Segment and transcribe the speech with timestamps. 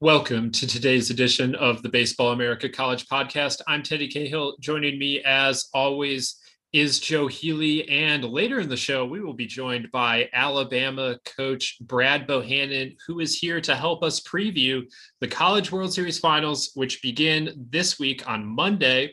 [0.00, 3.60] Welcome to today's edition of the Baseball America College Podcast.
[3.66, 4.56] I'm Teddy Cahill.
[4.60, 6.36] Joining me, as always,
[6.72, 7.88] is Joe Healy.
[7.88, 13.18] And later in the show, we will be joined by Alabama coach Brad Bohannon, who
[13.18, 14.82] is here to help us preview
[15.20, 19.12] the College World Series finals, which begin this week on Monday.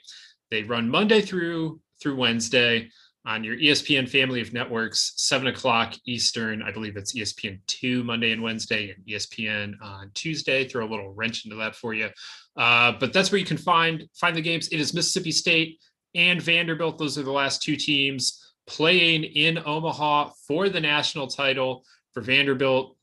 [0.52, 2.92] They run Monday through through Wednesday
[3.26, 6.62] on your ESPN family of networks, seven o'clock Eastern.
[6.62, 10.68] I believe it's ESPN two Monday and Wednesday, and ESPN on Tuesday.
[10.68, 12.10] Throw a little wrench into that for you,
[12.58, 14.68] uh, but that's where you can find find the games.
[14.70, 15.80] It is Mississippi State
[16.14, 16.98] and Vanderbilt.
[16.98, 21.84] Those are the last two teams playing in Omaha for the national title.
[22.14, 22.95] For Vanderbilt,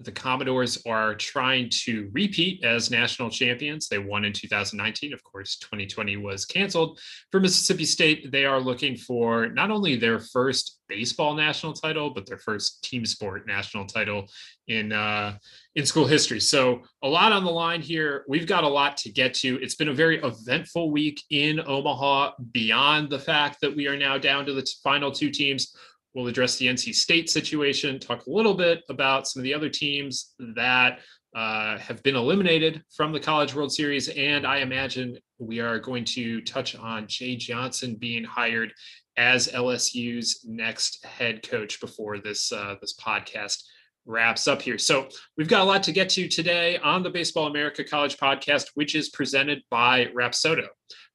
[0.00, 3.88] the Commodores are trying to repeat as national champions.
[3.88, 5.14] They won in 2019.
[5.14, 7.00] Of course, 2020 was canceled.
[7.30, 12.26] For Mississippi State, they are looking for not only their first baseball national title, but
[12.26, 14.26] their first team sport national title
[14.68, 15.38] in uh,
[15.74, 16.40] in school history.
[16.40, 18.24] So a lot on the line here.
[18.28, 19.60] We've got a lot to get to.
[19.62, 22.32] It's been a very eventful week in Omaha.
[22.52, 25.74] Beyond the fact that we are now down to the final two teams,
[26.16, 29.68] We'll address the NC State situation, talk a little bit about some of the other
[29.68, 31.00] teams that
[31.36, 34.08] uh, have been eliminated from the College World Series.
[34.08, 38.72] And I imagine we are going to touch on Jay Johnson being hired
[39.18, 43.62] as LSU's next head coach before this uh, this podcast
[44.06, 44.78] wraps up here.
[44.78, 48.68] So we've got a lot to get to today on the Baseball America College podcast,
[48.72, 50.68] which is presented by Rapsodo.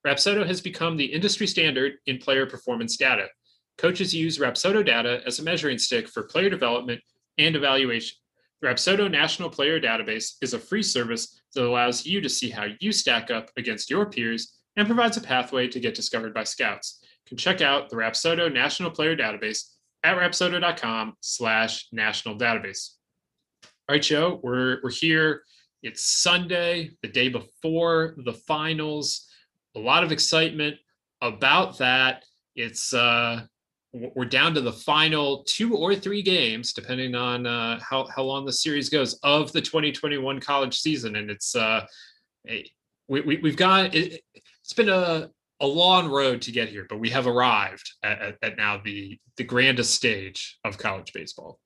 [0.06, 3.26] Rapsodo has become the industry standard in player performance data.
[3.82, 7.02] Coaches use Rapsodo data as a measuring stick for player development
[7.40, 8.16] and evaluation.
[8.62, 12.68] The Rapsodo National Player Database is a free service that allows you to see how
[12.80, 17.00] you stack up against your peers and provides a pathway to get discovered by scouts.
[17.02, 19.64] You can check out the Rapsodo National Player Database
[20.04, 22.92] at rapsodo.com slash national database.
[23.64, 25.42] All right, Joe, we're, we're here.
[25.82, 29.28] It's Sunday, the day before the finals.
[29.76, 30.76] A lot of excitement
[31.20, 32.26] about that.
[32.56, 33.48] It's uh,
[33.94, 38.46] we're down to the final two or three games, depending on uh, how how long
[38.46, 41.86] the series goes of the 2021 college season, and it's uh,
[42.46, 47.00] we, we have got it, has been a a long road to get here, but
[47.00, 51.60] we have arrived at, at, at now the the grandest stage of college baseball.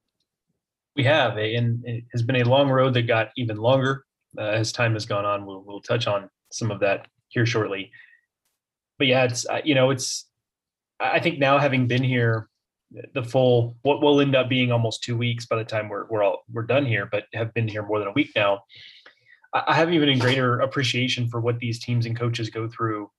[0.96, 4.06] We have, and it has been a long road that got even longer
[4.38, 5.46] uh, as time has gone on.
[5.46, 7.92] We'll we'll touch on some of that here shortly.
[8.98, 10.26] But yeah, it's uh, you know it's
[11.00, 12.50] I think now having been here
[13.14, 16.24] the full what will end up being almost two weeks by the time we're we're
[16.24, 18.64] all we're done here, but have been here more than a week now.
[19.54, 23.10] I have even a greater appreciation for what these teams and coaches go through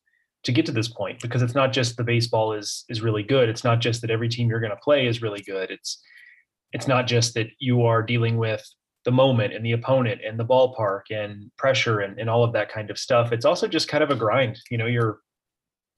[0.44, 3.48] to get to this point because it's not just the baseball is is really good.
[3.48, 5.70] It's not just that every team you're going to play is really good.
[5.70, 6.02] It's
[6.72, 8.64] it's not just that you are dealing with
[9.04, 12.70] the moment and the opponent and the ballpark and pressure and, and all of that
[12.70, 13.32] kind of stuff.
[13.32, 14.58] It's also just kind of a grind.
[14.70, 15.20] You know, you're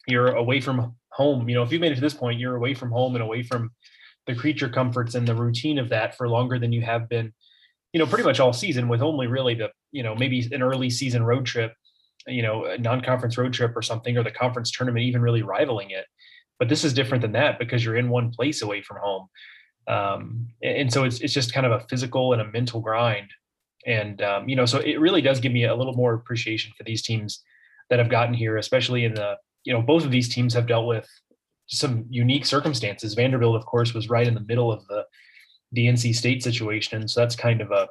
[0.08, 1.48] you're away from home.
[1.48, 3.42] You know, if you made it to this point, you're away from home and away
[3.42, 3.70] from
[4.26, 7.32] the creature comforts and the routine of that for longer than you have been,
[7.92, 10.90] you know, pretty much all season with only really the, you know, maybe an early
[10.90, 11.72] season road trip,
[12.26, 15.90] you know, a non-conference road trip or something, or the conference tournament even really rivaling
[15.90, 16.04] it.
[16.58, 19.28] But this is different than that because you're in one place away from home.
[19.86, 23.30] Um, and so it's, it's just kind of a physical and a mental grind.
[23.86, 26.84] And, um, you know, so it really does give me a little more appreciation for
[26.84, 27.42] these teams
[27.88, 29.36] that have gotten here, especially in the,
[29.68, 31.06] you know, both of these teams have dealt with
[31.66, 33.12] some unique circumstances.
[33.12, 35.04] Vanderbilt, of course, was right in the middle of the
[35.72, 37.86] the NC State situation, so that's kind of a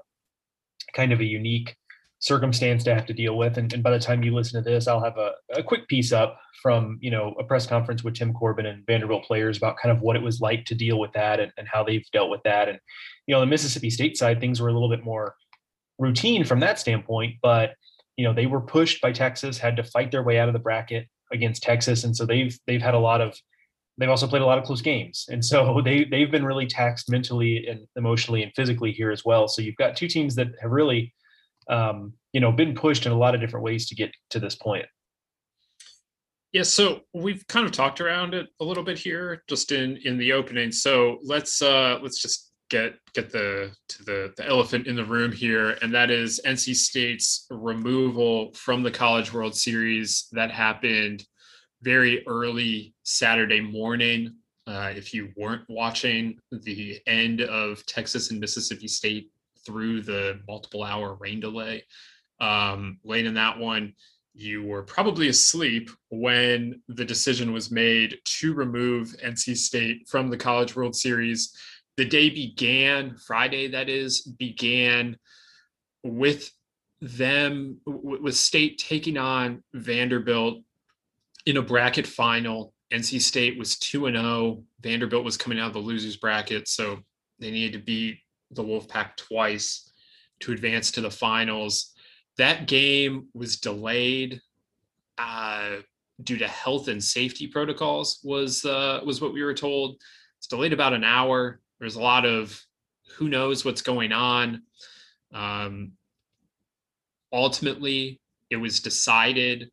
[0.95, 1.75] kind of a unique
[2.17, 3.59] circumstance to have to deal with.
[3.59, 6.11] And, and by the time you listen to this, I'll have a, a quick piece
[6.11, 9.95] up from you know a press conference with Tim Corbin and Vanderbilt players about kind
[9.95, 12.41] of what it was like to deal with that and, and how they've dealt with
[12.41, 12.69] that.
[12.69, 12.79] And
[13.27, 15.35] you know, the Mississippi State side, things were a little bit more
[15.99, 17.75] routine from that standpoint, but
[18.15, 20.59] you know they were pushed by Texas, had to fight their way out of the
[20.59, 23.37] bracket against Texas, and so they've they've had a lot of
[23.97, 27.09] they've also played a lot of close games, and so they they've been really taxed
[27.09, 29.47] mentally and emotionally and physically here as well.
[29.47, 31.13] So you've got two teams that have really,
[31.69, 34.55] um, you know, been pushed in a lot of different ways to get to this
[34.55, 34.85] point.
[36.53, 40.17] Yeah, so we've kind of talked around it a little bit here, just in in
[40.17, 40.71] the opening.
[40.71, 45.31] So let's uh let's just get get the to the the elephant in the room
[45.31, 51.25] here, and that is NC State's removal from the College World Series that happened
[51.81, 54.35] very early Saturday morning.
[54.65, 59.31] Uh, if you weren't watching the end of Texas and Mississippi State
[59.65, 61.83] through the multiple hour rain delay,
[62.41, 63.93] um, late in that one,
[64.33, 70.37] you were probably asleep when the decision was made to remove NC State from the
[70.37, 71.55] College World Series.
[71.97, 75.17] The day began, Friday, that is, began
[76.03, 76.51] with
[77.01, 80.63] them, with State taking on Vanderbilt
[81.45, 82.73] in a bracket final.
[82.93, 84.63] NC State was 2 and 0.
[84.81, 86.99] Vanderbilt was coming out of the losers bracket, so
[87.39, 88.19] they needed to beat
[88.51, 89.91] the Wolfpack twice
[90.39, 91.93] to advance to the finals
[92.37, 94.41] that game was delayed
[95.17, 95.77] uh,
[96.23, 98.19] due to health and safety protocols.
[98.23, 99.97] Was uh, was what we were told.
[100.37, 101.59] It's delayed about an hour.
[101.79, 102.59] There's a lot of
[103.17, 104.63] who knows what's going on.
[105.33, 105.93] Um,
[107.31, 108.19] ultimately,
[108.49, 109.69] it was decided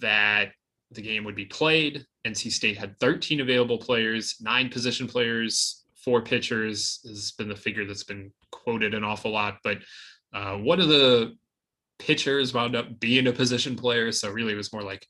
[0.00, 0.52] that
[0.90, 2.04] the game would be played.
[2.26, 7.84] NC State had 13 available players, nine position players, four pitchers has been the figure
[7.84, 9.58] that's been quoted an awful lot.
[9.62, 9.78] But
[10.32, 11.34] uh, one of the
[11.98, 14.12] pitchers wound up being a position player.
[14.12, 15.06] So really it was more like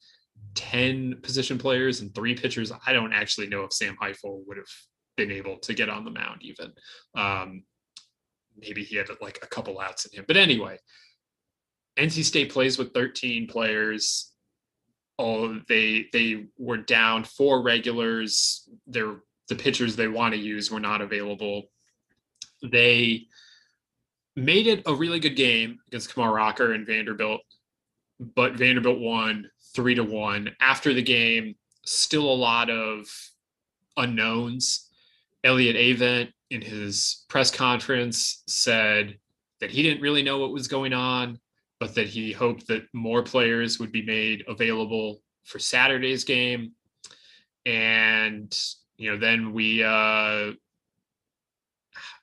[0.55, 2.73] 10 position players and three pitchers.
[2.87, 4.67] I don't actually know if Sam Highfill would have
[5.17, 6.73] been able to get on the mound even.
[7.15, 7.65] Um,
[8.59, 10.25] maybe he had like a couple outs in him.
[10.27, 10.79] But anyway,
[11.99, 14.33] NC State plays with 13 players.
[15.19, 18.69] All they they were down four regulars.
[18.87, 19.17] They're
[19.49, 21.71] the pitchers they want to use were not available.
[22.62, 23.27] They
[24.35, 27.41] made it a really good game against Kumar Rocker and Vanderbilt,
[28.21, 30.55] but Vanderbilt won three to one.
[30.61, 31.55] After the game,
[31.85, 33.07] still a lot of
[33.97, 34.86] unknowns.
[35.47, 39.19] Elliott Avent in his press conference said
[39.61, 41.39] that he didn't really know what was going on,
[41.81, 46.73] but that he hoped that more players would be made available for Saturday's game.
[47.65, 48.55] And
[48.97, 50.53] you know, then we uh,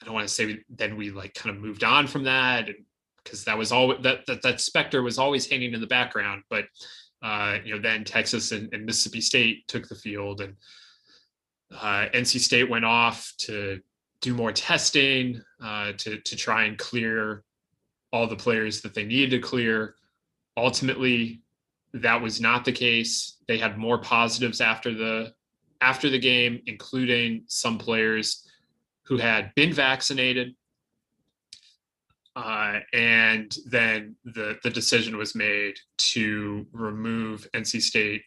[0.04, 2.70] I don't want to say then we like kind of moved on from that
[3.24, 6.44] because that was all that, that that specter was always hanging in the background.
[6.50, 6.66] But
[7.22, 10.56] uh, you know, then Texas and, and, Mississippi State took the field, and
[11.82, 13.80] uh, NC State went off to
[14.22, 17.44] do more testing uh, to to try and clear
[18.12, 19.96] all the players that they needed to clear.
[20.56, 21.42] Ultimately,
[21.94, 23.38] that was not the case.
[23.48, 25.34] They had more positives after the
[25.82, 28.48] after the game, including some players
[29.04, 30.56] who had been vaccinated.
[32.36, 38.24] Uh, and then the, the decision was made to remove NC State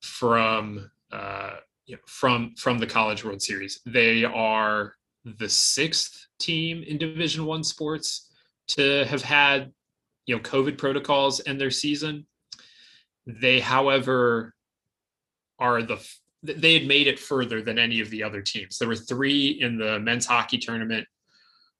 [0.00, 1.56] from uh,
[1.86, 3.80] you know, from from the College World Series.
[3.86, 4.94] They are
[5.24, 8.30] the sixth team in Division One sports
[8.68, 9.72] to have had
[10.26, 12.26] you know COVID protocols in their season.
[13.26, 14.54] They, however,
[15.58, 16.04] are the
[16.42, 18.78] they had made it further than any of the other teams.
[18.78, 21.06] There were three in the men's hockey tournament,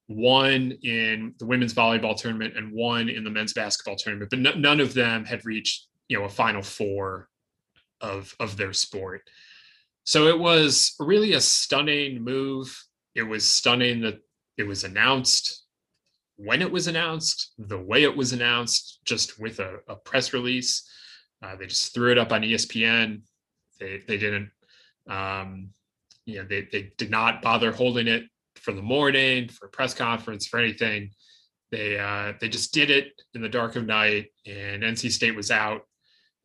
[0.07, 4.31] one in the women's volleyball tournament, and one in the men's basketball tournament.
[4.31, 7.29] But n- none of them had reached, you know, a final four
[8.01, 9.23] of of their sport.
[10.05, 12.77] So it was really a stunning move.
[13.15, 14.19] It was stunning that
[14.57, 15.61] it was announced
[16.37, 20.89] when it was announced, the way it was announced, just with a, a press release.
[21.43, 23.21] Uh, they just threw it up on ESPN
[23.83, 24.51] they they didn't
[25.09, 25.71] um,
[26.25, 28.25] you know they they did not bother holding it
[28.57, 31.11] for the morning for a press conference for anything.
[31.71, 35.51] They uh, they just did it in the dark of night, and NC State was
[35.51, 35.83] out,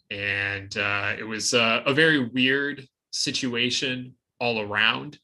[0.10, 5.20] and uh, it was uh, a very weird situation all around.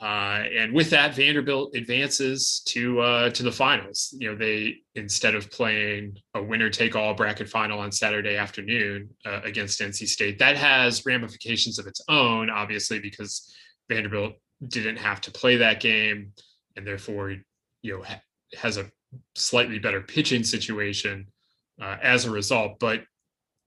[0.00, 4.14] Uh, and with that, Vanderbilt advances to uh, to the finals.
[4.16, 9.10] You know, they instead of playing a winner take all bracket final on Saturday afternoon
[9.26, 13.52] uh, against NC State, that has ramifications of its own, obviously, because
[13.88, 14.34] Vanderbilt
[14.68, 16.32] didn't have to play that game,
[16.76, 17.34] and therefore,
[17.82, 18.22] you know, ha-
[18.56, 18.88] has a
[19.34, 21.26] slightly better pitching situation
[21.82, 22.78] uh, as a result.
[22.78, 23.02] But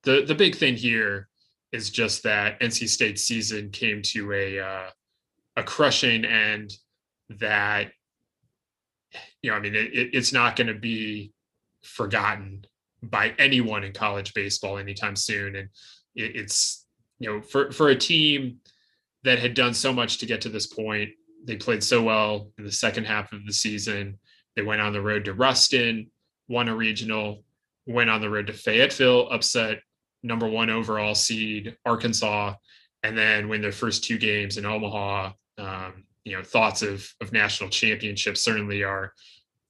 [0.03, 1.27] the the big thing here
[1.71, 4.89] is just that NC State season came to a uh,
[5.57, 6.73] a crushing end
[7.39, 7.91] that
[9.41, 11.33] you know i mean it, it's not going to be
[11.83, 12.65] forgotten
[13.03, 15.55] by anyone in college baseball anytime soon.
[15.55, 15.69] And
[16.15, 16.85] it, it's
[17.19, 18.57] you know for for a team
[19.23, 21.11] that had done so much to get to this point
[21.43, 24.19] they played so well in the second half of the season.
[24.55, 26.11] They went on the road to ruston
[26.47, 27.43] won a regional
[27.87, 29.79] went on the road to fayetteville upset
[30.23, 32.53] number one overall seed Arkansas,
[33.03, 35.31] and then win their first two games in Omaha.
[35.57, 39.13] Um, you know, thoughts of of national championships certainly are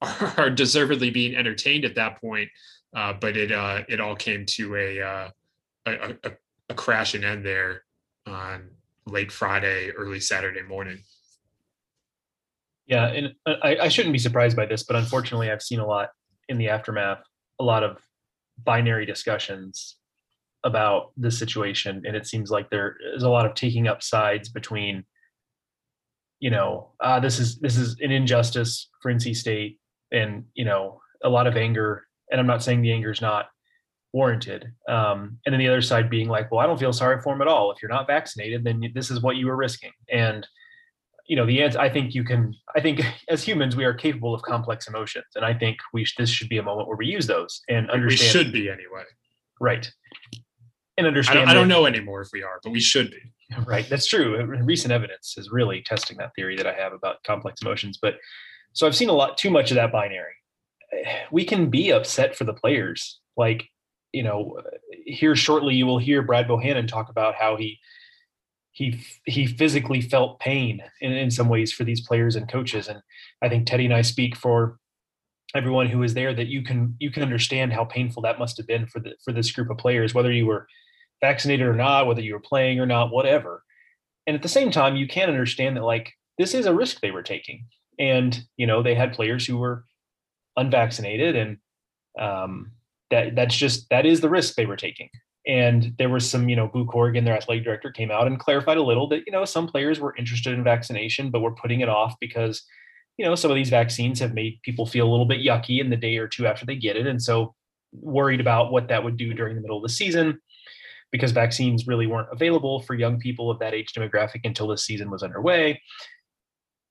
[0.36, 2.50] are deservedly being entertained at that point.
[2.94, 5.28] Uh, but it uh, it all came to a, uh,
[5.86, 6.32] a, a
[6.68, 7.84] a crash and end there
[8.26, 8.68] on
[9.06, 10.98] late Friday, early Saturday morning.
[12.86, 16.10] Yeah, and I, I shouldn't be surprised by this, but unfortunately, I've seen a lot
[16.48, 17.22] in the aftermath,
[17.58, 17.98] a lot of
[18.64, 19.96] binary discussions
[20.64, 24.48] about this situation, and it seems like there is a lot of taking up sides
[24.48, 25.04] between,
[26.40, 29.78] you know, uh, this is this is an injustice for NC State,
[30.12, 32.06] and you know, a lot of anger.
[32.30, 33.46] And I'm not saying the anger is not
[34.12, 34.72] warranted.
[34.88, 37.42] Um, and then the other side being like, well, I don't feel sorry for him
[37.42, 37.72] at all.
[37.72, 39.92] If you're not vaccinated, then this is what you were risking.
[40.10, 40.46] And
[41.26, 41.78] you know, the answer.
[41.78, 42.54] I think you can.
[42.76, 46.16] I think as humans, we are capable of complex emotions, and I think we sh-
[46.18, 48.20] this should be a moment where we use those and understand.
[48.20, 49.04] We should be anyway.
[49.60, 49.90] Right.
[50.98, 51.38] And understand.
[51.38, 53.32] I don't, I don't know anymore if we are, but we should be.
[53.66, 53.88] Right.
[53.88, 54.38] That's true.
[54.40, 57.98] Uh, recent evidence is really testing that theory that I have about complex emotions.
[58.00, 58.14] But
[58.72, 60.34] so I've seen a lot too much of that binary.
[61.30, 63.20] We can be upset for the players.
[63.36, 63.66] Like
[64.12, 64.60] you know,
[65.06, 67.78] here shortly you will hear Brad Bohannon talk about how he
[68.72, 72.88] he he physically felt pain in, in some ways for these players and coaches.
[72.88, 73.00] And
[73.42, 74.78] I think Teddy and I speak for
[75.54, 78.66] everyone who was there that you can you can understand how painful that must have
[78.66, 80.66] been for the for this group of players, whether you were
[81.20, 83.62] vaccinated or not, whether you were playing or not, whatever.
[84.26, 87.10] And at the same time, you can understand that like this is a risk they
[87.10, 87.66] were taking.
[87.98, 89.84] And you know, they had players who were
[90.56, 91.58] unvaccinated and
[92.18, 92.72] um,
[93.10, 95.10] that that's just that is the risk they were taking.
[95.46, 98.76] And there was some, you know, Boo Corrigan, their athletic director, came out and clarified
[98.76, 101.88] a little that, you know, some players were interested in vaccination, but were putting it
[101.88, 102.62] off because,
[103.16, 105.90] you know, some of these vaccines have made people feel a little bit yucky in
[105.90, 107.06] the day or two after they get it.
[107.06, 107.54] And so
[107.92, 110.40] worried about what that would do during the middle of the season
[111.10, 115.10] because vaccines really weren't available for young people of that age demographic until the season
[115.10, 115.80] was underway.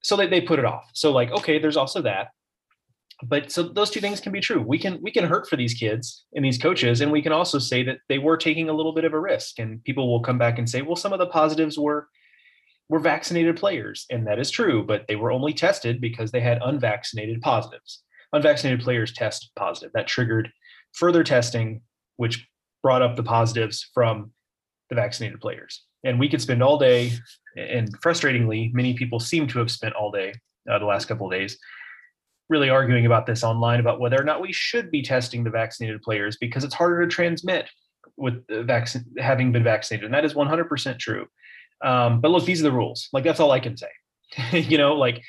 [0.03, 0.89] So they, they put it off.
[0.93, 2.27] So like, okay, there's also that
[3.23, 5.73] but so those two things can be true we can we can hurt for these
[5.73, 8.93] kids and these coaches and we can also say that they were taking a little
[8.93, 11.27] bit of a risk and people will come back and say well some of the
[11.27, 12.07] positives were
[12.91, 16.59] were vaccinated players and that is true but they were only tested because they had
[16.61, 18.03] unvaccinated positives.
[18.33, 19.91] Unvaccinated players test positive.
[19.93, 20.49] That triggered
[20.91, 21.81] further testing
[22.17, 22.45] which
[22.83, 24.31] brought up the positives from
[24.89, 25.85] the vaccinated players.
[26.03, 27.13] And we could spend all day
[27.55, 30.33] and frustratingly many people seem to have spent all day
[30.69, 31.57] uh, the last couple of days
[32.49, 36.01] really arguing about this online about whether or not we should be testing the vaccinated
[36.01, 37.69] players because it's harder to transmit
[38.17, 41.25] with vaccine having been vaccinated, and that is 100% true.
[41.83, 43.09] Um, but look, these are the rules.
[43.13, 43.89] Like that's all I can say.
[44.51, 45.21] you know, like,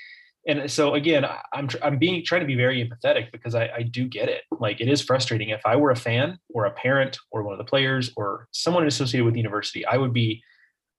[0.46, 4.08] and so again, I'm I'm being trying to be very empathetic because I, I do
[4.08, 4.42] get it.
[4.50, 5.50] Like it is frustrating.
[5.50, 8.86] If I were a fan or a parent or one of the players or someone
[8.86, 10.42] associated with the university, I would be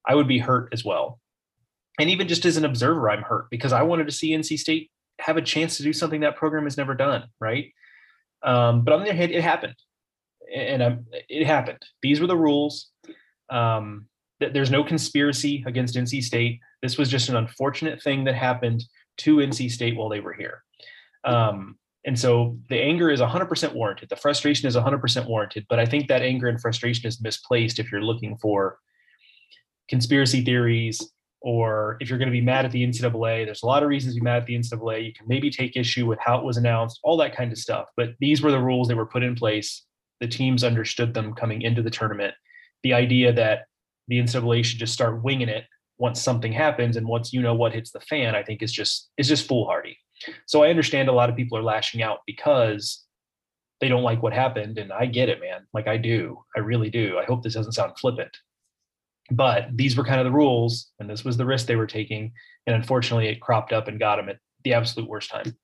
[0.07, 1.19] I would be hurt as well.
[2.00, 4.89] And even just as an observer, I'm hurt because I wanted to see NC State
[5.19, 7.72] have a chance to do something that program has never done, right?
[8.43, 9.75] Um, but on the other hand, it happened,
[10.53, 11.79] and um, it happened.
[12.01, 12.89] These were the rules.
[13.50, 14.07] Um,
[14.40, 16.60] there's no conspiracy against NC State.
[16.82, 18.84] This was just an unfortunate thing that happened
[19.18, 20.63] to NC State while they were here.
[21.24, 24.10] Um, and so the anger is 100% warranted.
[24.10, 25.66] The frustration is 100% warranted.
[25.70, 28.78] But I think that anger and frustration is misplaced if you're looking for
[29.90, 31.02] conspiracy theories
[31.42, 34.16] or if you're going to be mad at the NCAA, there's a lot of reasons
[34.16, 35.06] to be mad at the NCAA.
[35.06, 37.90] You can maybe take issue with how it was announced, all that kind of stuff.
[37.96, 39.86] But these were the rules that were put in place.
[40.20, 42.34] The teams understood them coming into the tournament.
[42.84, 43.66] The idea that
[44.07, 45.65] the NCAA should just start winging it
[45.98, 49.12] once something happens and once you know what hits the fan, I think is just
[49.17, 49.98] is just foolhardy.
[50.48, 53.03] So I understand a lot of people are lashing out because
[53.81, 55.67] they don't like what happened, and I get it, man.
[55.74, 57.17] Like I do, I really do.
[57.19, 58.36] I hope this doesn't sound flippant,
[59.31, 62.31] but these were kind of the rules and this was the risk they were taking
[62.67, 65.55] and unfortunately it cropped up and got them at the absolute worst time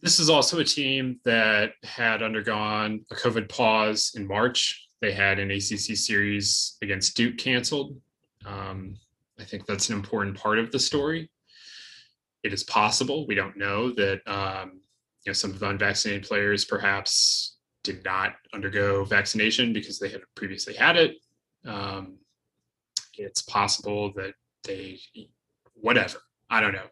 [0.00, 5.38] this is also a team that had undergone a covid pause in march they had
[5.38, 7.96] an acc series against duke canceled
[8.46, 8.94] um,
[9.40, 11.30] i think that's an important part of the story
[12.42, 14.80] it is possible we don't know that um,
[15.24, 20.20] you know some of the unvaccinated players perhaps did not undergo vaccination because they had
[20.34, 21.16] previously had it
[21.66, 22.18] um,
[23.18, 25.00] it's possible that they,
[25.74, 26.18] whatever,
[26.50, 26.86] I don't know.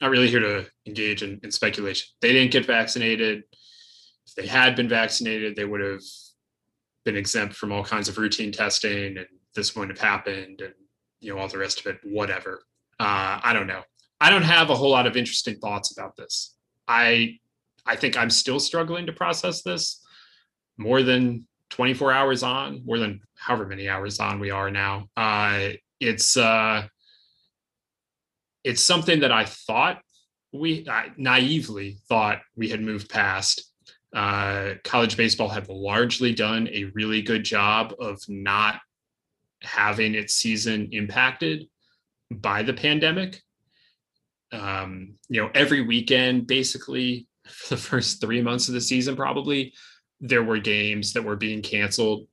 [0.00, 2.08] Not really here to engage in, in speculation.
[2.20, 3.44] They didn't get vaccinated.
[4.26, 6.02] If they had been vaccinated, they would have
[7.04, 10.74] been exempt from all kinds of routine testing, and this wouldn't have happened, and
[11.20, 11.98] you know all the rest of it.
[12.04, 12.62] Whatever.
[12.98, 13.82] Uh, I don't know.
[14.20, 16.54] I don't have a whole lot of interesting thoughts about this.
[16.86, 17.38] I
[17.86, 20.02] I think I'm still struggling to process this
[20.76, 25.06] more than 24 hours on, more than however many hours on we are now.
[25.16, 26.86] Uh, it's uh,
[28.64, 30.00] it's something that I thought
[30.52, 33.69] we I naively thought we had moved past.
[34.14, 38.80] Uh, college baseball had largely done a really good job of not
[39.62, 41.68] having its season impacted
[42.30, 43.40] by the pandemic.
[44.52, 49.72] Um, you know, every weekend, basically, for the first three months of the season, probably
[50.20, 52.26] there were games that were being canceled,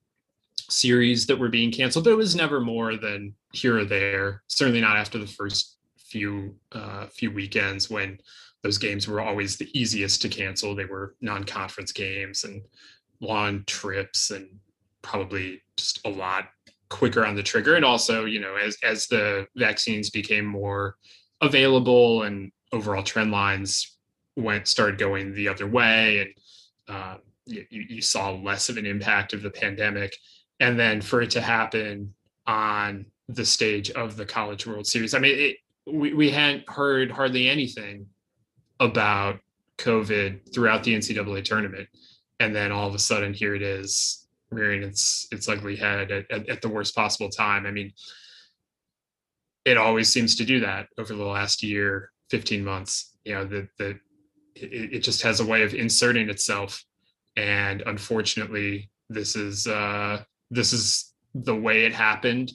[0.69, 2.05] series that were being canceled.
[2.05, 4.43] There was never more than here or there.
[4.47, 8.17] Certainly not after the first few uh, few weekends when
[8.67, 10.75] those games were always the easiest to cancel.
[10.75, 12.61] They were non-conference games and
[13.21, 14.59] long trips and
[15.01, 16.49] probably just a lot
[16.89, 17.75] quicker on the trigger.
[17.75, 20.97] And also, you know, as as the vaccines became more
[21.39, 23.95] available and overall trend lines
[24.35, 29.31] went started going the other way and uh, you, you saw less of an impact
[29.31, 30.13] of the pandemic
[30.59, 32.13] and then for it to happen
[32.45, 35.57] on the stage of the college world series i mean it,
[35.91, 38.05] we, we hadn't heard hardly anything
[38.79, 39.39] about
[39.77, 41.87] covid throughout the ncaa tournament.
[42.39, 46.29] And then all of a sudden here it is rearing its its ugly head at,
[46.31, 47.65] at, at the worst possible time.
[47.65, 47.93] I mean
[49.65, 53.17] it always seems to do that over the last year 15 months.
[53.25, 53.99] You know that that
[54.55, 56.83] it, it just has a way of inserting itself.
[57.35, 62.51] And unfortunately this is uh this is the way it happened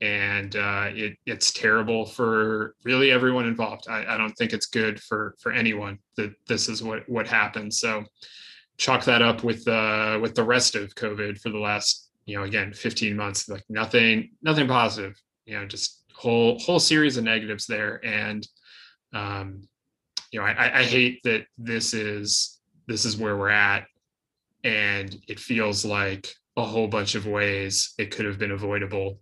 [0.00, 3.86] and uh it it's terrible for really everyone involved.
[3.88, 7.72] I, I don't think it's good for for anyone that this is what what happened.
[7.72, 8.04] So
[8.76, 12.42] chalk that up with uh with the rest of covid for the last you know
[12.42, 15.14] again 15 months like nothing nothing positive
[15.46, 18.04] you know just whole whole series of negatives there.
[18.04, 18.46] And
[19.12, 19.68] um
[20.30, 23.86] you know I, I hate that this is this is where we're at.
[24.62, 29.18] And it feels like a whole bunch of ways it could have been avoidable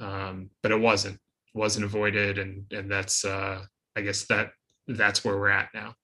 [0.00, 3.62] um, but it wasn't it wasn't avoided and and that's uh,
[3.96, 4.50] i guess that
[4.86, 5.94] that's where we're at now.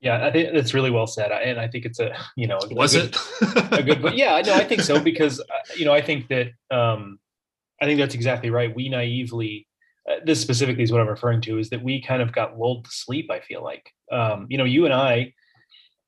[0.00, 2.74] Yeah i think that's really well said and i think it's a you know a
[2.74, 3.72] was good, it?
[3.78, 5.44] a good but yeah no i think so because uh,
[5.76, 7.18] you know i think that um
[7.82, 8.74] i think that's exactly right.
[8.74, 9.66] We naively
[10.10, 12.86] uh, this specifically is what i'm referring to is that we kind of got lulled
[12.86, 13.90] to sleep i feel like.
[14.10, 15.32] Um you know you and i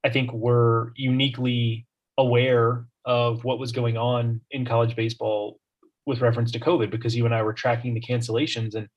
[0.05, 1.87] I think were uniquely
[2.19, 5.59] aware of what was going on in college baseball
[6.07, 8.75] with reference to COVID because you and I were tracking the cancellations.
[8.75, 8.89] And,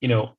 [0.00, 0.36] you know,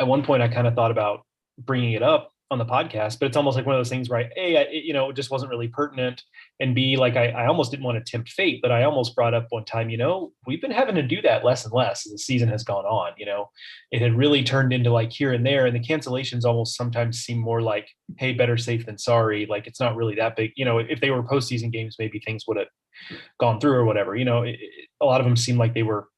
[0.00, 1.22] at one point I kind of thought about
[1.58, 4.20] bringing it up on the podcast, but it's almost like one of those things where
[4.20, 6.22] I, A, I, you know, it just wasn't really pertinent.
[6.60, 9.34] And B, like I, I almost didn't want to tempt fate, but I almost brought
[9.34, 12.12] up one time, you know, we've been having to do that less and less as
[12.12, 13.12] the season has gone on.
[13.18, 13.50] You know,
[13.92, 15.66] it had really turned into like here and there.
[15.66, 19.46] And the cancellations almost sometimes seem more like, hey, better safe than sorry.
[19.48, 20.52] Like it's not really that big.
[20.56, 22.68] You know, if they were postseason games, maybe things would have
[23.38, 24.16] gone through or whatever.
[24.16, 26.08] You know, it, it, a lot of them seem like they were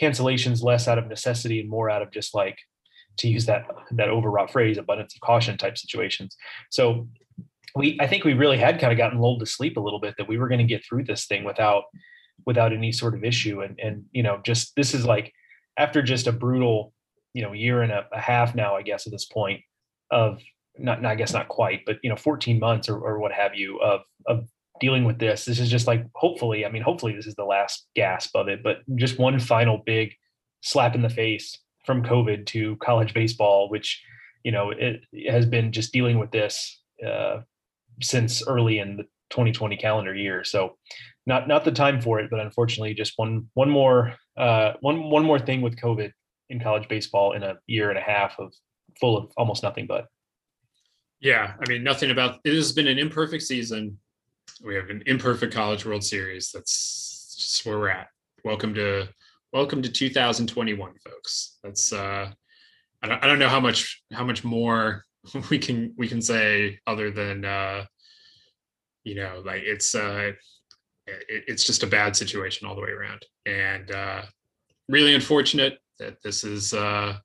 [0.00, 2.56] cancellations less out of necessity and more out of just like
[3.18, 6.36] to use that that overwrought phrase, abundance of caution type situations.
[6.70, 7.08] So
[7.74, 10.14] we I think we really had kind of gotten lulled to sleep a little bit
[10.18, 11.84] that we were going to get through this thing without
[12.46, 13.62] without any sort of issue.
[13.62, 15.32] And and you know, just this is like
[15.76, 16.92] after just a brutal,
[17.34, 19.60] you know, year and a, a half now, I guess, at this point
[20.10, 20.40] of
[20.78, 23.78] not, I guess not quite, but you know, 14 months or, or what have you
[23.80, 24.48] of of
[24.80, 25.44] dealing with this.
[25.44, 28.62] This is just like hopefully, I mean, hopefully this is the last gasp of it,
[28.62, 30.14] but just one final big
[30.62, 34.02] slap in the face from COVID to college baseball, which
[34.44, 37.40] you know it, it has been just dealing with this uh,
[38.00, 40.44] since early in the 2020 calendar year.
[40.44, 40.76] So
[41.26, 45.24] not not the time for it, but unfortunately, just one one more uh, one one
[45.24, 46.12] more thing with COVID
[46.50, 48.52] in college baseball in a year and a half of
[49.00, 50.06] full of almost nothing but.
[51.20, 53.98] Yeah, I mean, nothing about it has been an imperfect season.
[54.62, 56.50] We have an imperfect college World Series.
[56.52, 58.08] That's just where we're at.
[58.44, 59.08] Welcome to
[59.52, 61.58] welcome to 2021 folks.
[61.62, 62.30] That's uh
[63.02, 65.04] I don't, I don't know how much how much more
[65.50, 67.84] we can we can say other than uh
[69.04, 70.32] you know like it's uh
[71.06, 73.24] it, it's just a bad situation all the way around.
[73.44, 74.22] And uh
[74.88, 77.18] really unfortunate that this is uh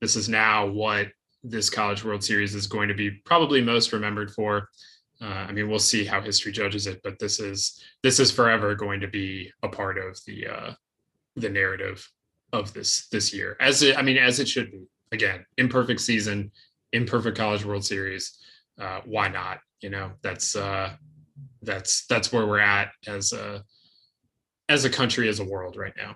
[0.00, 1.08] this is now what
[1.42, 4.68] this college world series is going to be probably most remembered for.
[5.22, 8.74] Uh, I mean, we'll see how history judges it, but this is this is forever
[8.74, 10.72] going to be a part of the uh,
[11.36, 12.08] the narrative
[12.52, 16.50] of this this year as it i mean as it should be again imperfect season
[16.92, 18.38] imperfect college world series
[18.80, 20.90] uh why not you know that's uh
[21.62, 23.62] that's that's where we're at as a
[24.68, 26.14] as a country as a world right now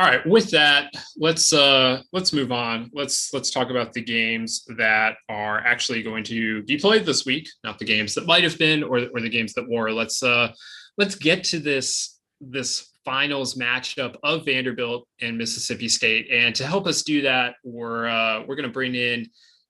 [0.00, 2.88] All right, with that, let's uh let's move on.
[2.94, 7.48] Let's let's talk about the games that are actually going to be played this week,
[7.64, 9.90] not the games that might have been or or the games that were.
[9.90, 10.52] Let's uh
[10.98, 16.28] let's get to this this finals matchup of Vanderbilt and Mississippi State.
[16.30, 19.26] And to help us do that, we're uh we're going to bring in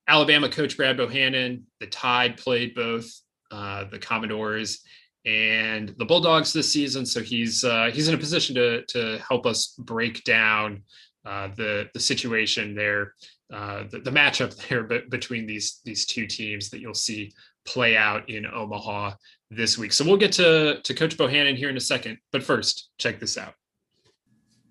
[0.08, 1.62] Alabama coach Brad Bohannon.
[1.78, 3.08] The Tide played both
[3.52, 4.80] uh the Commodores
[5.24, 7.06] and the Bulldogs this season.
[7.06, 10.82] So he's uh, he's in a position to to help us break down
[11.24, 13.14] uh, the the situation there,
[13.54, 17.32] uh, the, the matchup there but between these these two teams that you'll see
[17.64, 19.12] play out in Omaha
[19.50, 19.92] this week.
[19.92, 22.18] So we'll get to to Coach Bohannon here in a second.
[22.32, 23.54] But first, check this out.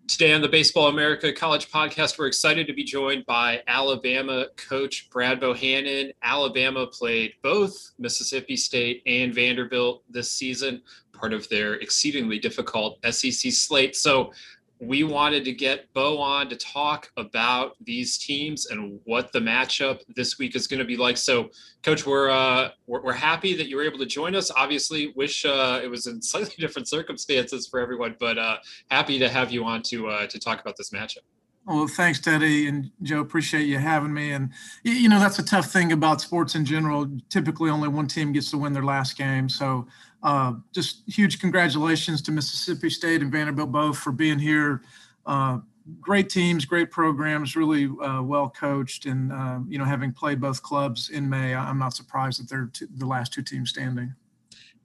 [0.07, 5.09] Today on the Baseball America College Podcast, we're excited to be joined by Alabama coach
[5.09, 6.13] Brad Bohannon.
[6.23, 13.51] Alabama played both Mississippi State and Vanderbilt this season, part of their exceedingly difficult SEC
[13.51, 13.97] slate.
[13.97, 14.31] So
[14.79, 20.01] we wanted to get Bo on to talk about these teams and what the matchup
[20.15, 21.17] this week is going to be like.
[21.17, 21.49] So,
[21.83, 24.51] Coach, we're uh, we're, we're, happy that you were able to join us.
[24.51, 28.57] Obviously, wish uh, it was in slightly different circumstances for everyone, but uh,
[28.91, 31.23] happy to have you on to uh, to talk about this matchup.
[31.67, 33.19] Well, thanks, Teddy and Joe.
[33.19, 34.31] Appreciate you having me.
[34.31, 34.51] And
[34.83, 37.09] you know that's a tough thing about sports in general.
[37.29, 39.49] Typically, only one team gets to win their last game.
[39.49, 39.85] So
[40.27, 44.81] uh, just huge congratulations to Mississippi State and Vanderbilt both for being here.
[45.25, 45.59] Uh,
[46.01, 50.61] great teams, great programs, really uh, well coached, and uh, you know, having played both
[50.61, 54.13] clubs in May, I'm not surprised that they're the last two teams standing.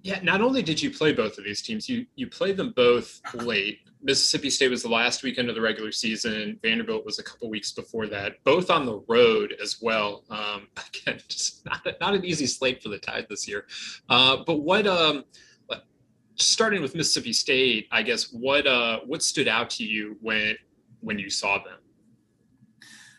[0.02, 3.20] Yeah, not only did you play both of these teams, you you played them both
[3.34, 3.78] late.
[4.02, 6.58] Mississippi State was the last weekend of the regular season.
[6.60, 10.24] Vanderbilt was a couple weeks before that, both on the road as well.
[10.28, 10.66] Um,
[11.06, 13.66] again, just not, not an easy slate for the Tide this year.
[14.08, 15.22] Uh, but what, um,
[16.34, 20.56] starting with Mississippi State, I guess what uh, what stood out to you when
[21.00, 21.78] when you saw them?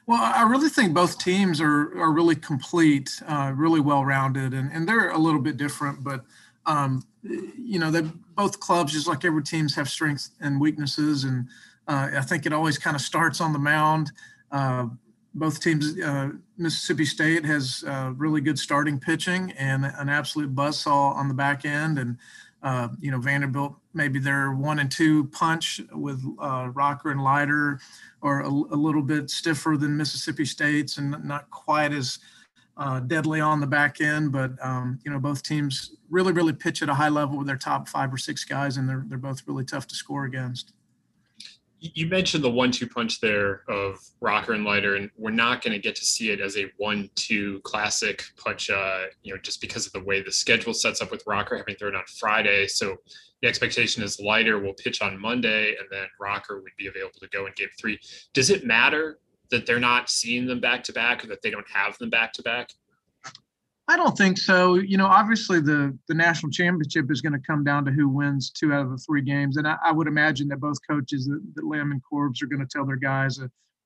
[0.05, 4.71] Well, I really think both teams are are really complete, uh, really well rounded, and
[4.71, 6.25] and they're a little bit different, but
[6.65, 11.47] um, you know, that both clubs, just like every teams, have strengths and weaknesses, and
[11.87, 14.11] uh, I think it always kind of starts on the mound.
[14.51, 14.87] Uh,
[15.35, 21.15] both teams, uh, Mississippi State has uh, really good starting pitching and an absolute buzzsaw
[21.15, 22.17] on the back end, and
[22.61, 27.79] uh, you know Vanderbilt maybe their one and two punch with uh, Rocker and Leiter,
[28.21, 32.19] or a, a, little bit stiffer than Mississippi State's, and not quite as
[32.77, 36.81] uh, deadly on the back end, but um, you know both teams really really pitch
[36.81, 39.43] at a high level with their top five or six guys, and they're they're both
[39.47, 40.73] really tough to score against.
[41.79, 45.79] You mentioned the one-two punch there of Rocker and Leiter, and we're not going to
[45.79, 49.91] get to see it as a one-two classic punch, uh, you know, just because of
[49.91, 52.67] the way the schedule sets up with Rocker having thrown on Friday.
[52.67, 52.95] So
[53.41, 57.27] the expectation is Leiter will pitch on Monday, and then Rocker would be available to
[57.27, 57.99] go in Game Three.
[58.31, 59.19] Does it matter
[59.53, 62.33] that they're not seeing them back to back or that they don't have them back
[62.33, 62.71] to back?
[63.87, 64.75] I don't think so.
[64.75, 68.49] You know, obviously the the national championship is going to come down to who wins
[68.49, 71.41] two out of the three games, and I, I would imagine that both coaches, that,
[71.55, 73.39] that Lim and Corbs, are going to tell their guys,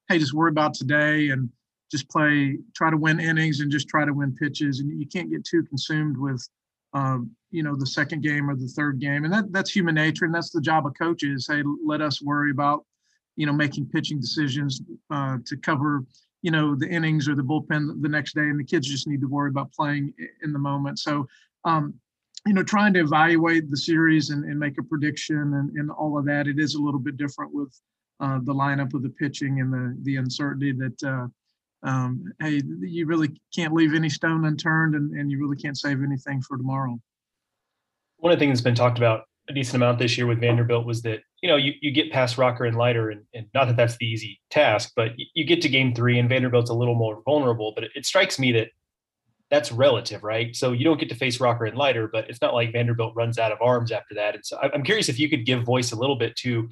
[0.08, 1.50] "Hey, just worry about today and
[1.92, 5.32] just play, try to win innings and just try to win pitches, and you can't
[5.32, 6.48] get too consumed with,
[6.94, 10.26] um, you know, the second game or the third game, and that that's human nature,
[10.26, 11.48] and that's the job of coaches.
[11.50, 12.86] Hey, let us worry about
[13.38, 16.04] you know, making pitching decisions uh, to cover,
[16.42, 19.22] you know, the innings or the bullpen the next day, and the kids just need
[19.22, 21.00] to worry about playing in the moment.
[21.00, 21.26] So,
[21.64, 21.94] um,
[22.46, 26.18] you know, trying to evaluate the series and, and make a prediction and, and all
[26.18, 27.74] of that, it is a little bit different with
[28.20, 31.04] uh, the lineup of the pitching and the the uncertainty that.
[31.04, 31.28] Uh,
[31.84, 36.02] um, hey, you really can't leave any stone unturned, and, and you really can't save
[36.04, 37.00] anything for tomorrow.
[38.18, 40.86] One of the things that's been talked about a decent amount this year with Vanderbilt
[40.86, 43.78] was that you know you, you get past Rocker and Leiter, and, and not that
[43.78, 47.22] that's the easy task, but you, get to game three, and Vanderbilt's a little more
[47.26, 47.72] vulnerable.
[47.74, 48.70] But it, it, strikes me that
[49.50, 50.56] that's relative, right?
[50.56, 53.40] So you don't get to face Rocker and Leiter, but it's not like Vanderbilt runs
[53.40, 54.36] out of arms after that.
[54.36, 56.68] And so I'm curious if you could give voice a little bit to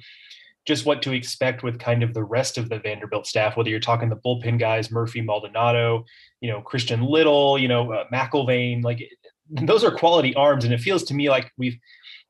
[0.66, 3.80] just what to expect with kind of the rest of the Vanderbilt staff, whether you're
[3.80, 6.04] talking the bullpen guys, Murphy, Maldonado,
[6.40, 9.08] you know, Christian Little, you know, uh, McElvain, like
[9.48, 10.64] those are quality arms.
[10.64, 11.78] And it feels to me like we've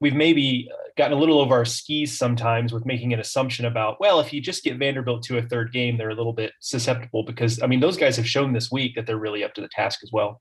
[0.01, 4.01] we've maybe uh, gotten a little over our skis sometimes with making an assumption about
[4.01, 7.23] well if you just get vanderbilt to a third game they're a little bit susceptible
[7.23, 9.69] because i mean those guys have shown this week that they're really up to the
[9.69, 10.41] task as well.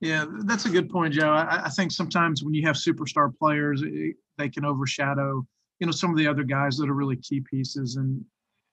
[0.00, 1.30] Yeah that's a good point joe.
[1.30, 5.46] I, I think sometimes when you have superstar players it, they can overshadow
[5.80, 7.96] you know some of the other guys that are really key pieces.
[7.96, 8.24] And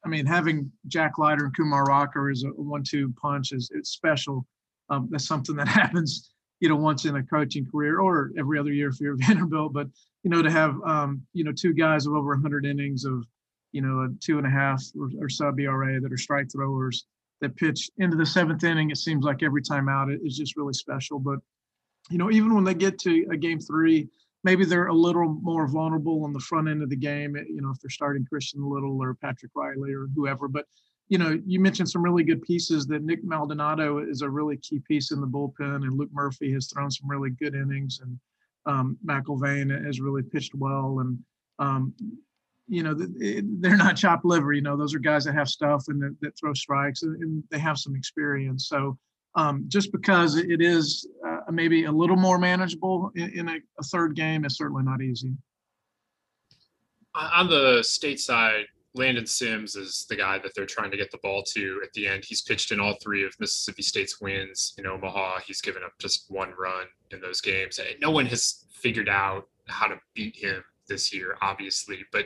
[0.06, 4.46] i mean having jack leiter and kumar rocker as a one-two punch is it's special.
[4.90, 8.72] Um, that's something that happens you know, once in a coaching career or every other
[8.72, 9.74] year if you're Vanderbilt.
[9.74, 9.88] But,
[10.24, 13.26] you know, to have, um, you know, two guys of over 100 innings of,
[13.74, 17.06] you know, a two and a half or, or sub ERA that are strike throwers
[17.42, 18.92] that pitch into the seventh inning.
[18.92, 21.20] It seems like every time out it is just really special.
[21.20, 21.40] But
[22.10, 24.08] you know, even when they get to a game three,
[24.46, 27.36] maybe they're a little more vulnerable on the front end of the game.
[27.36, 30.48] You know, if they're starting Christian Little or Patrick Reilly or whoever.
[30.48, 30.66] But
[31.10, 32.88] you know, you mentioned some really good pieces.
[32.88, 36.68] That Nick Maldonado is a really key piece in the bullpen, and Luke Murphy has
[36.68, 38.20] thrown some really good innings, and
[38.66, 41.20] um, McElvain has really pitched well, and
[41.60, 41.94] um,
[42.68, 44.54] you know, they're not chopped liver.
[44.54, 47.60] You know, those are guys that have stuff and that, that throw strikes, and, they
[47.60, 48.68] have some experience.
[48.68, 48.98] So
[49.36, 53.84] um, just because it is uh, maybe a little more manageable in, in a, a,
[53.84, 55.34] third game, is certainly not easy.
[57.16, 61.18] On the state side, Landon Sims is the guy that they're trying to get the
[61.24, 62.24] ball to at the end.
[62.26, 65.40] He's pitched in all three of Mississippi State's wins in Omaha.
[65.48, 67.80] He's given up just one run in those games.
[68.00, 72.26] No one has figured out how to beat him this year, obviously, but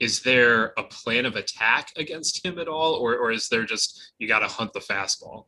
[0.00, 4.12] is there a plan of attack against him at all, or, or is there just
[4.18, 5.44] you got to hunt the fastball?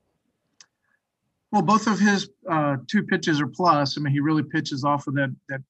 [1.51, 3.99] Well, both of his uh, two pitches are plus.
[3.99, 5.63] I mean, he really pitches off of that that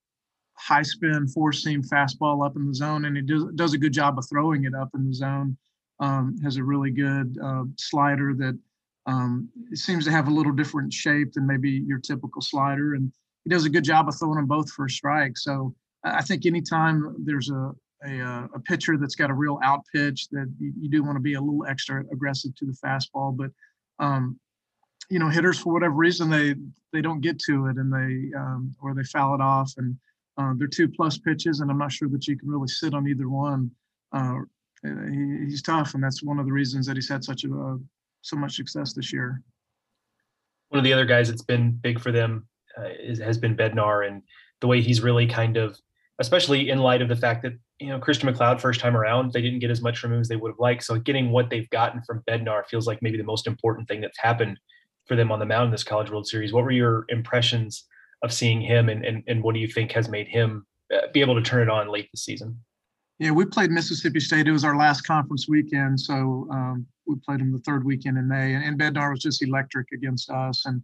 [0.57, 3.93] high spin four seam fastball up in the zone, and he does does a good
[3.93, 5.57] job of throwing it up in the zone.
[5.99, 8.59] Um, has a really good uh, slider that
[9.05, 13.11] um, seems to have a little different shape than maybe your typical slider, and
[13.43, 15.37] he does a good job of throwing them both for a strike.
[15.37, 17.71] So I think anytime there's a
[18.05, 21.15] a, uh, a pitcher that's got a real out pitch that you, you, do want
[21.15, 23.51] to be a little extra aggressive to the fastball, but
[24.03, 24.37] um,
[25.09, 26.55] you know hitters for whatever reason they
[26.93, 29.95] they don't get to it and they um, or they foul it off and
[30.37, 33.07] uh, they're two plus pitches and I'm not sure that you can really sit on
[33.07, 33.71] either one.
[34.11, 34.39] Uh,
[34.83, 37.77] he, he's tough and that's one of the reasons that he's had such a uh,
[38.21, 39.41] so much success this year.
[40.69, 44.07] One of the other guys that's been big for them uh, is, has been Bednar
[44.07, 44.23] and
[44.61, 45.79] the way he's really kind of
[46.19, 49.41] especially in light of the fact that you know Christian MacLeod first time around they
[49.41, 50.83] didn't get as much from him as they would have liked.
[50.83, 54.19] So getting what they've gotten from Bednar feels like maybe the most important thing that's
[54.19, 54.59] happened
[55.05, 56.51] for them on the mound in this College World Series.
[56.51, 57.85] What were your impressions
[58.23, 61.21] of seeing him, and and, and what do you think has made him uh, be
[61.21, 62.59] able to turn it on late this season?
[63.19, 64.47] Yeah, we played Mississippi State.
[64.47, 68.27] It was our last conference weekend, so um, we played him the third weekend in
[68.27, 70.81] May, and, and Bednar was just electric against us, and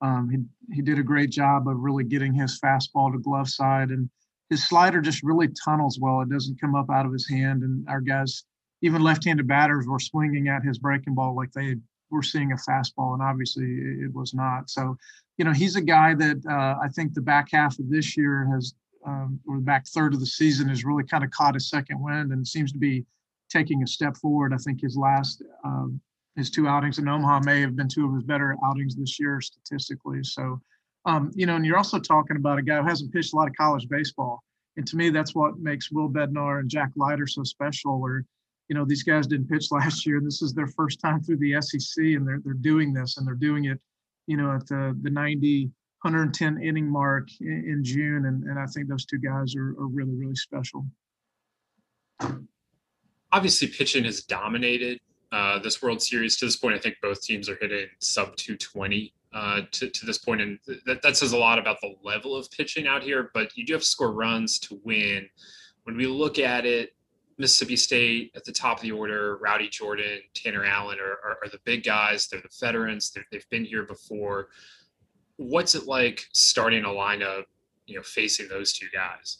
[0.00, 3.90] um, he he did a great job of really getting his fastball to glove side
[3.90, 4.08] and
[4.50, 6.20] his slider just really tunnels well.
[6.20, 7.62] It doesn't come up out of his hand.
[7.62, 8.44] And our guys,
[8.82, 11.76] even left-handed batters, were swinging at his breaking ball like they
[12.10, 14.70] were seeing a fastball, and obviously it was not.
[14.70, 14.96] So,
[15.36, 18.48] you know, he's a guy that uh, I think the back half of this year
[18.52, 18.74] has,
[19.06, 22.00] um, or the back third of the season, has really kind of caught a second
[22.00, 23.04] wind and seems to be
[23.50, 24.52] taking a step forward.
[24.54, 26.00] I think his last, um,
[26.36, 29.40] his two outings in Omaha may have been two of his better outings this year
[29.40, 30.22] statistically.
[30.22, 30.60] So,
[31.04, 33.48] um, you know, and you're also talking about a guy who hasn't pitched a lot
[33.48, 34.42] of college baseball.
[34.76, 38.00] And to me, that's what makes Will Bednar and Jack Leiter so special.
[38.00, 38.24] Where,
[38.68, 40.20] you know, these guys didn't pitch last year.
[40.20, 43.34] This is their first time through the SEC, and they're they're doing this, and they're
[43.34, 43.80] doing it,
[44.26, 45.66] you know, at the the 90,
[46.02, 48.26] 110 inning mark in, in June.
[48.26, 50.86] And and I think those two guys are, are really really special.
[53.32, 55.00] Obviously, pitching has dominated
[55.32, 56.76] uh, this World Series to this point.
[56.76, 61.02] I think both teams are hitting sub 220 uh, to, to this point, and that,
[61.02, 63.30] that says a lot about the level of pitching out here.
[63.34, 65.28] But you do have to score runs to win.
[65.82, 66.94] When we look at it,
[67.38, 71.48] Mississippi State at the top of the order, Rowdy Jordan, Tanner Allen are, are, are
[71.50, 72.28] the big guys.
[72.28, 73.10] They're the veterans.
[73.10, 74.48] they have been here before.
[75.36, 77.44] What's it like starting a lineup,
[77.86, 79.38] you know, facing those two guys?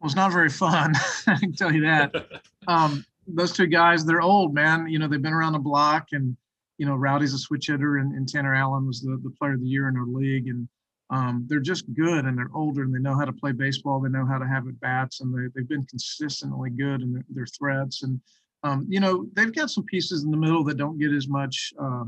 [0.00, 0.94] Well, it's not very fun.
[1.26, 2.12] I can tell you that.
[2.68, 4.88] um, those two guys, they're old, man.
[4.88, 6.36] You know, they've been around the block and–
[6.78, 9.60] you know, Rowdy's a switch hitter, and, and Tanner Allen was the, the player of
[9.60, 10.46] the year in our league.
[10.46, 10.68] And
[11.10, 14.00] um, they're just good, and they're older, and they know how to play baseball.
[14.00, 17.24] They know how to have at bats, and they, they've been consistently good in their,
[17.30, 18.02] their threats.
[18.02, 18.20] And
[18.62, 21.72] um, you know, they've got some pieces in the middle that don't get as much
[21.80, 22.04] uh,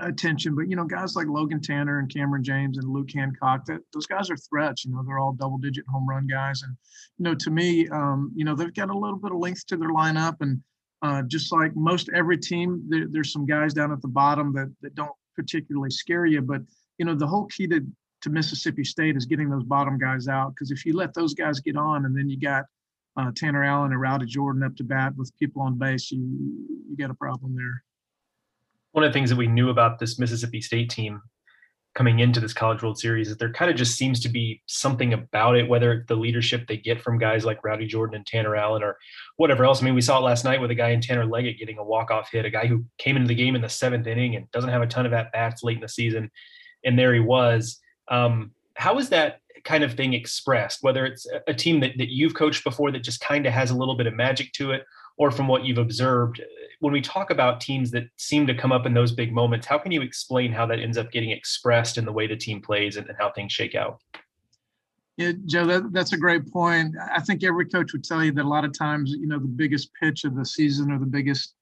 [0.00, 3.80] attention, but you know, guys like Logan Tanner and Kamren James and Luke Hancock, that
[3.92, 4.84] those guys are threats.
[4.84, 6.74] You know, they're all double-digit home run guys, and
[7.18, 9.76] you know, to me, um, you know, they've got a little bit of length to
[9.76, 10.62] their lineup, and
[11.02, 14.72] uh, just like most every team, there, there's some guys down at the bottom that,
[14.80, 16.40] that don't particularly scare you.
[16.40, 16.62] But
[16.96, 17.84] you know, the whole key to
[18.24, 21.60] to Mississippi State is getting those bottom guys out because if you let those guys
[21.60, 22.64] get on, and then you got
[23.16, 26.20] uh, Tanner Allen and Rowdy Jordan up to bat with people on base, you
[26.88, 27.84] you got a problem there.
[28.92, 31.22] One of the things that we knew about this Mississippi State team
[31.94, 35.12] coming into this College World Series is there kind of just seems to be something
[35.12, 38.82] about it, whether the leadership they get from guys like Rowdy Jordan and Tanner Allen
[38.82, 38.98] or
[39.36, 39.80] whatever else.
[39.80, 41.84] I mean, we saw it last night with a guy in Tanner Leggett getting a
[41.84, 44.70] walk-off hit, a guy who came into the game in the seventh inning and doesn't
[44.70, 46.30] have a ton of at-bats late in the season.
[46.84, 47.80] And there he was.
[48.08, 52.34] Um, how is that kind of thing expressed, whether it's a team that, that you've
[52.34, 54.84] coached before that just kind of has a little bit of magic to it,
[55.16, 56.42] or from what you've observed.
[56.80, 59.78] When we talk about teams that seem to come up in those big moments, how
[59.78, 62.96] can you explain how that ends up getting expressed in the way the team plays
[62.96, 64.00] and, and how things shake out?
[65.16, 66.96] Yeah, Joe, that, that's a great point.
[67.14, 69.46] I think every coach would tell you that a lot of times, you know, the
[69.46, 71.54] biggest pitch of the season or the biggest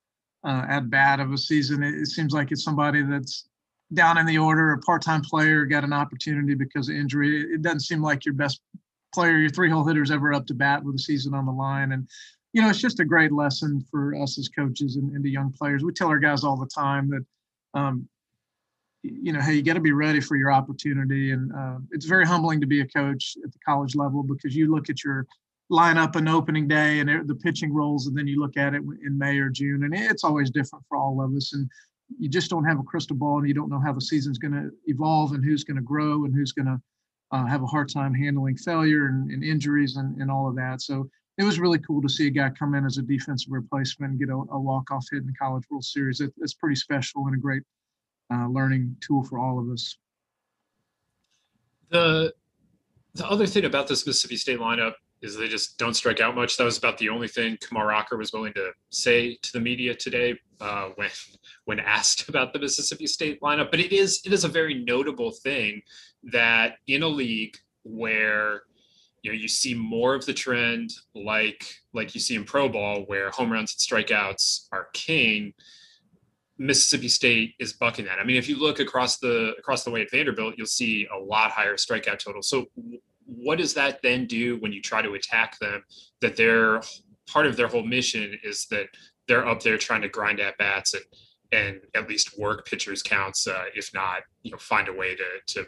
[0.44, 3.48] uh, at bat of a season, it, it seems like it's somebody that's
[3.94, 7.42] down in the order, a part-time player got an opportunity because of injury.
[7.54, 8.60] It doesn't seem like your best
[9.14, 11.92] player, your three-hole hitter's ever up to bat with the season on the line.
[11.92, 12.08] And
[12.54, 15.50] you know, it's just a great lesson for us as coaches and, and the young
[15.52, 15.82] players.
[15.82, 17.24] We tell our guys all the time that,
[17.72, 18.06] um,
[19.02, 21.30] you know, hey, you got to be ready for your opportunity.
[21.30, 24.70] And uh, it's very humbling to be a coach at the college level because you
[24.70, 25.26] look at your
[25.70, 29.16] lineup on opening day and the pitching roles, and then you look at it in
[29.16, 31.54] May or June, and it's always different for all of us.
[31.54, 31.70] And
[32.18, 34.52] you just don't have a crystal ball and you don't know how the season's going
[34.52, 36.80] to evolve and who's going to grow and who's going to
[37.32, 40.82] uh, have a hard time handling failure and, and injuries and, and, all of that.
[40.82, 44.12] So it was really cool to see a guy come in as a defensive replacement
[44.12, 46.20] and get a, a walk-off hit in the College World Series.
[46.20, 47.62] It, it's pretty special and a great
[48.32, 49.96] uh, learning tool for all of us.
[51.90, 52.32] The
[53.14, 56.56] the other thing about this Mississippi State lineup is they just don't strike out much.
[56.56, 59.94] That was about the only thing Kumar Rocker was willing to say to the media
[59.94, 61.10] today uh, when
[61.64, 63.70] when asked about the Mississippi State lineup.
[63.70, 65.82] But it is it is a very notable thing
[66.24, 68.62] that in a league where
[69.22, 73.02] you know you see more of the trend like like you see in pro ball
[73.06, 75.52] where home runs and strikeouts are king
[76.58, 80.02] mississippi state is bucking that i mean if you look across the across the way
[80.02, 82.66] at vanderbilt you'll see a lot higher strikeout total so
[83.36, 85.82] what does that then do when you try to attack them?
[86.20, 86.82] That they're
[87.28, 88.86] part of their whole mission is that
[89.28, 91.04] they're up there trying to grind at bats and
[91.52, 95.24] and at least work pitchers counts, uh, if not, you know, find a way to
[95.46, 95.66] to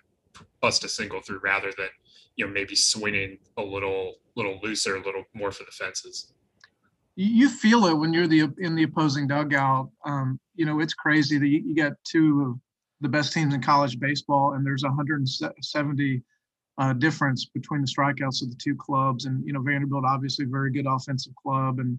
[0.61, 1.89] bust a single through rather than
[2.37, 6.33] you know maybe swinging a little little looser, a little more for the fences.
[7.17, 9.91] You feel it when you're the in the opposing dugout.
[10.05, 12.61] Um, you know, it's crazy that you, you got two of
[13.01, 16.23] the best teams in college baseball, and there's 170
[16.79, 19.27] uh, difference between the strikeouts of the two clubs.
[19.27, 21.99] And, you know, Vanderbilt, obviously, very good offensive club and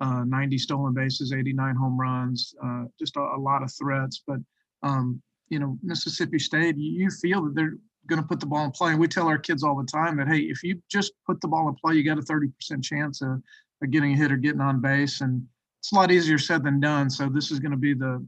[0.00, 4.22] uh, 90 stolen bases, 89 home runs, uh, just a, a, lot of threats.
[4.26, 4.38] But,
[4.82, 8.72] um, you know, Mississippi State, you feel that they're going to put the ball in
[8.72, 8.90] play.
[8.90, 11.48] And we tell our kids all the time that, hey, if you just put the
[11.48, 13.40] ball in play, you got a 30% chance of,
[13.82, 15.20] of getting a hit or getting on base.
[15.20, 15.44] And
[15.80, 17.08] it's a lot easier said than done.
[17.08, 18.24] So this is going to be the,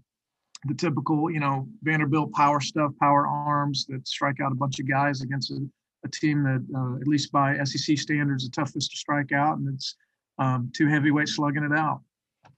[0.65, 4.89] the typical, you know, Vanderbilt power stuff, power arms that strike out a bunch of
[4.89, 5.61] guys against a,
[6.05, 9.75] a team that, uh, at least by SEC standards, the toughest to strike out, and
[9.75, 9.97] it's
[10.39, 12.01] um, two heavyweights slugging it out.
[12.45, 12.51] I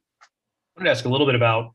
[0.77, 1.75] wanted to ask a little bit about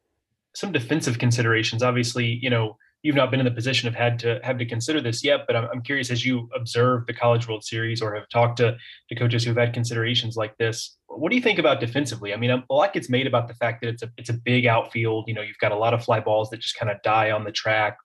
[0.55, 1.83] some defensive considerations.
[1.83, 4.99] Obviously, you know, you've not been in the position of had to have to consider
[4.99, 8.27] this yet, but I'm, I'm curious as you observe the College World Series or have
[8.29, 8.75] talked to,
[9.09, 10.97] to coaches who've had considerations like this.
[11.07, 12.33] What do you think about defensively?
[12.33, 14.65] I mean, a lot gets made about the fact that it's a it's a big
[14.65, 15.25] outfield.
[15.27, 17.43] You know, you've got a lot of fly balls that just kind of die on
[17.43, 17.97] the track.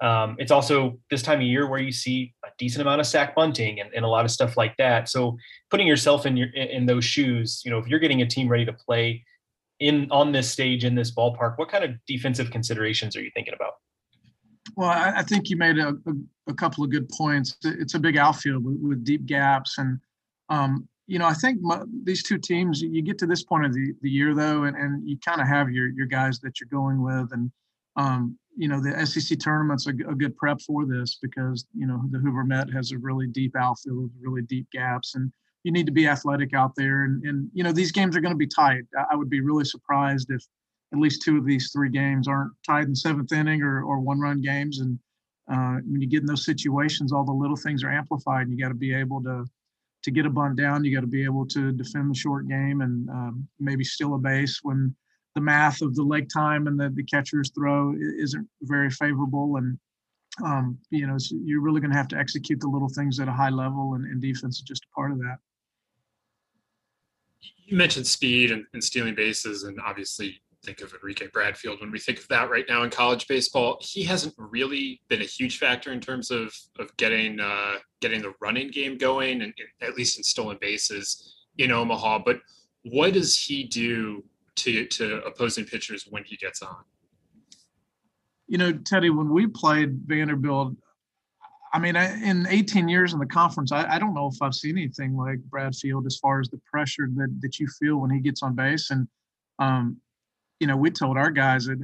[0.00, 3.34] Um, it's also this time of year where you see a decent amount of sack
[3.34, 5.08] bunting and, and a lot of stuff like that.
[5.08, 5.36] So
[5.70, 8.64] putting yourself in your in those shoes, you know, if you're getting a team ready
[8.64, 9.24] to play
[9.78, 13.54] in on this stage in this ballpark, what kind of defensive considerations are you thinking
[13.54, 13.74] about?
[14.76, 16.12] Well, I, I think you made a, a,
[16.48, 17.56] a, couple of good points.
[17.64, 19.98] It's a big outfield with, with deep gaps, and
[20.48, 22.80] um, you know, I think my, these two teams.
[22.80, 25.48] You get to this point of the, the year though, and, and you kind of
[25.48, 27.50] have your your guys that you're going with, and
[27.96, 32.02] um, you know the SEC tournament's a, a, good prep for this because you know
[32.10, 35.32] the Hoover Met has a really deep outfield really deep gaps, and
[35.64, 37.04] you need to be athletic out there.
[37.04, 38.82] And, and you know these games are going to be tight.
[39.10, 40.44] I would be really surprised if
[40.92, 44.42] at least two of these three games aren't tied in seventh inning or, or one-run
[44.42, 44.80] games.
[44.80, 44.98] And
[45.50, 48.42] uh, when you get in those situations, all the little things are amplified.
[48.42, 49.46] And you got to be able to
[50.02, 50.84] to get a bunt down.
[50.84, 54.18] You got to be able to defend the short game and um, maybe steal a
[54.18, 54.94] base when
[55.34, 59.56] the math of the leg time and the, the catcher's throw isn't very favorable.
[59.56, 59.78] And,
[60.44, 63.32] um, you know, you're really going to have to execute the little things at a
[63.32, 65.38] high level, and, and, defense is just a part of that.
[67.66, 71.98] You mentioned speed and, and stealing bases, and obviously think of Enrique Bradfield when we
[71.98, 73.78] think of that right now in college baseball.
[73.80, 78.34] He hasn't really been a huge factor in terms of of getting uh, getting the
[78.40, 82.20] running game going, and, and at least in stolen bases in Omaha.
[82.24, 82.40] But
[82.82, 84.24] what does he do
[84.60, 86.76] to to opposing pitchers when he gets on.
[88.46, 90.74] You know, Teddy, when we played Vanderbilt,
[91.72, 94.54] I mean, I, in 18 years in the conference, I, I, don't know if I've
[94.54, 98.20] seen anything like Bradfield as far as the pressure that that you feel when he
[98.20, 98.90] gets on base.
[98.90, 99.06] And
[99.58, 99.98] um,
[100.58, 101.78] you know, we told our guys that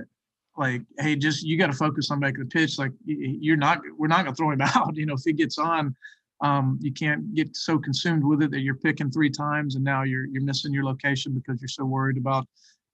[0.57, 2.79] like, hey, just you got to focus on making the pitch.
[2.79, 4.97] Like, you're not, we're not going to throw him out.
[4.97, 5.95] You know, if he gets on,
[6.41, 10.03] um, you can't get so consumed with it that you're picking three times and now
[10.03, 12.47] you're you're missing your location because you're so worried about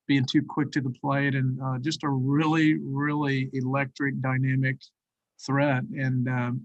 [0.07, 4.77] being too quick to the plate and uh, just a really really electric dynamic
[5.45, 5.83] threat.
[5.97, 6.61] And um,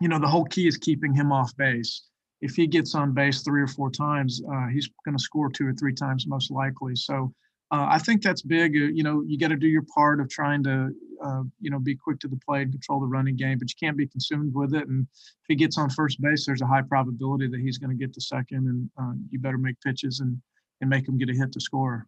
[0.00, 2.08] you know the whole key is keeping him off base.
[2.42, 5.66] If he gets on base three or four times uh, he's going to score two
[5.66, 6.96] or three times most likely.
[6.96, 7.32] So
[7.72, 8.74] uh, I think that's big.
[8.74, 10.90] Uh, you know, you got to do your part of trying to,
[11.24, 13.76] uh, you know, be quick to the plate and control the running game, but you
[13.78, 14.88] can't be consumed with it.
[14.88, 17.96] And if he gets on first base, there's a high probability that he's going to
[17.96, 20.40] get to second, and uh, you better make pitches and
[20.80, 22.06] and make him get a hit to score.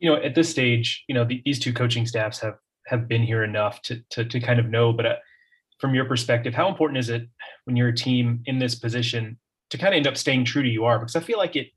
[0.00, 3.22] You know, at this stage, you know, the, these two coaching staffs have have been
[3.22, 4.92] here enough to to, to kind of know.
[4.92, 5.16] But uh,
[5.80, 7.28] from your perspective, how important is it
[7.64, 9.38] when you're a team in this position
[9.70, 11.00] to kind of end up staying true to you are?
[11.00, 11.68] Because I feel like it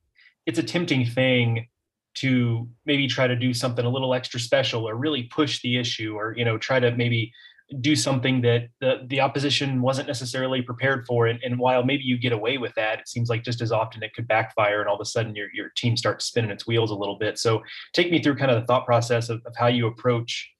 [0.46, 1.68] it's a tempting thing
[2.14, 6.16] to maybe try to do something a little extra special or really push the issue
[6.16, 7.32] or you know try to maybe
[7.80, 11.28] do something that the, the opposition wasn't necessarily prepared for.
[11.28, 14.04] And, and while maybe you get away with that it seems like just as often
[14.04, 16.92] it could backfire and all of a sudden your, your team starts spinning its wheels
[16.92, 17.38] a little bit.
[17.38, 17.62] So
[17.94, 20.52] take me through kind of the thought process of, of how you approach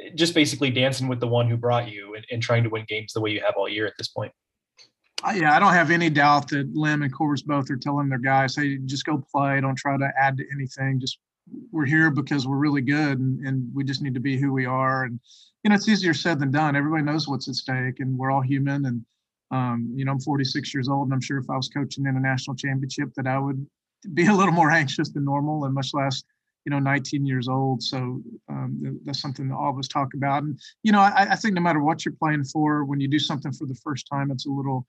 [0.00, 2.84] eh, just basically dancing with the one who brought you and, and trying to win
[2.86, 4.32] games the way you have all year at this point
[5.30, 8.56] yeah, I don't have any doubt that Lem and Corbs both are telling their guys,
[8.56, 9.60] "Hey, just go play.
[9.60, 11.00] Don't try to add to anything.
[11.00, 11.18] Just
[11.70, 14.66] we're here because we're really good, and, and we just need to be who we
[14.66, 15.20] are." And
[15.62, 16.76] you know, it's easier said than done.
[16.76, 18.86] Everybody knows what's at stake, and we're all human.
[18.86, 19.04] And
[19.50, 22.16] um, you know, I'm 46 years old, and I'm sure if I was coaching in
[22.16, 23.64] a national championship, that I would
[24.14, 26.22] be a little more anxious than normal, and much less
[26.64, 30.44] you know 19 years old so um, that's something that all of us talk about
[30.44, 33.18] and you know I, I, think no matter what you're playing for when you do
[33.18, 34.86] something for the first time it's a little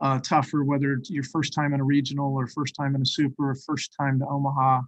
[0.00, 3.06] uh, tougher, whether it's your first time in a regional or first time in a
[3.06, 4.80] super or first time to Omaha.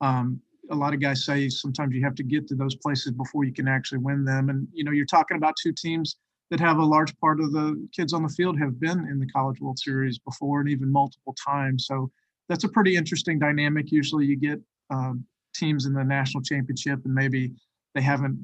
[0.00, 0.40] Um,
[0.70, 3.52] a lot of guys say sometimes you have to get to those places before you
[3.52, 4.48] can actually win them.
[4.48, 6.16] And, you know, you're talking about two teams
[6.50, 9.26] that have a large part of the kids on the field have been in the
[9.26, 11.86] College World Series before and even multiple times.
[11.86, 12.10] So
[12.48, 13.90] that's a pretty interesting dynamic.
[13.90, 14.60] Usually you get
[14.90, 17.52] um, teams in the national championship and maybe
[17.94, 18.38] they haven't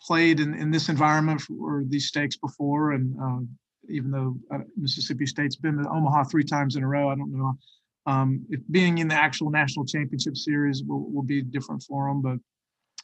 [0.00, 3.40] played in, in this environment or these stakes before and uh,
[3.88, 7.08] even though uh, Mississippi State's been to Omaha three times in a row.
[7.08, 7.56] I don't know
[8.06, 12.20] um, if being in the actual national championship series will, will be different for them,
[12.20, 12.38] but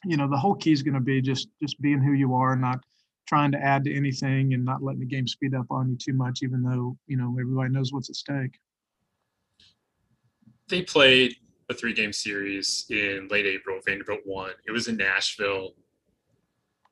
[0.05, 2.53] you know the whole key is going to be just just being who you are,
[2.53, 2.79] and not
[3.27, 6.13] trying to add to anything, and not letting the game speed up on you too
[6.13, 8.59] much, even though you know everybody knows what's at stake.
[10.69, 11.35] They played
[11.69, 13.79] a three-game series in late April.
[13.85, 14.51] Vanderbilt won.
[14.67, 15.73] It was in Nashville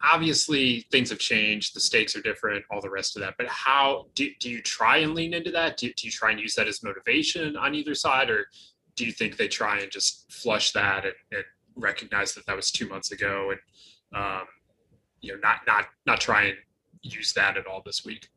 [0.04, 4.06] obviously things have changed the stakes are different all the rest of that but how
[4.16, 6.68] do, do you try and lean into that do, do you try and use that
[6.68, 8.48] as motivation on either side or
[8.96, 11.44] do you think they try and just flush that and, and
[11.76, 13.60] recognize that that was two months ago and
[14.16, 14.46] um,
[15.22, 16.58] you know not not not try and
[17.02, 18.30] use that at all this week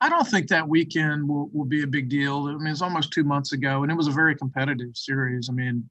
[0.00, 2.46] I don't think that weekend will, will be a big deal.
[2.46, 5.48] I mean, it's almost two months ago, and it was a very competitive series.
[5.48, 5.90] I mean,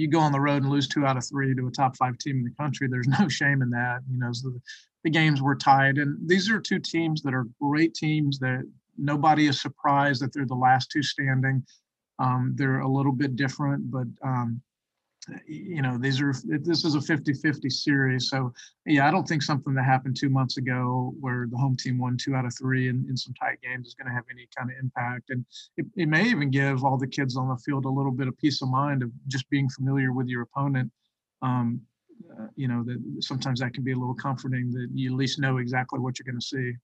[0.00, 2.18] you go on the road and lose two out of three to a top five
[2.18, 4.00] team in the country, there's no shame in that.
[4.10, 4.60] You know, so the,
[5.04, 8.62] the games were tied, and these are two teams that are great teams that
[8.98, 11.64] nobody is surprised that they're the last two standing.
[12.18, 14.60] Um, they're a little bit different, but um,
[15.46, 18.28] you know these are this is a 50-50 series.
[18.28, 18.52] So
[18.86, 22.16] yeah i don't think something that happened two months ago where the home team won
[22.16, 24.70] two out of three in, in some tight games is going to have any kind
[24.70, 25.30] of impact.
[25.30, 25.44] And
[25.76, 28.36] it, it may even give all the kids on the field a little bit of
[28.38, 30.90] peace of mind of just being familiar with your opponent.
[31.42, 31.80] Um,
[32.38, 35.40] uh, you know that sometimes that can be a little comforting that you at least
[35.40, 36.74] know exactly what you're going to see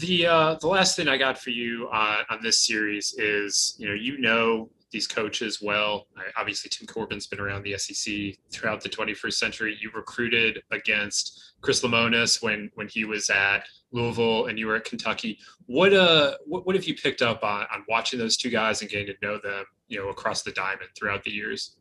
[0.00, 3.88] The uh, the last thing I got for you uh, on this series is you
[3.88, 6.06] know you know these coaches well.
[6.36, 9.76] Obviously, Tim Corbin's been around the SEC throughout the 21st century.
[9.80, 14.84] You recruited against Chris Lemonis when when he was at Louisville and you were at
[14.84, 15.38] Kentucky.
[15.66, 18.90] What uh what, what have you picked up on on watching those two guys and
[18.90, 21.76] getting to know them you know across the diamond throughout the years?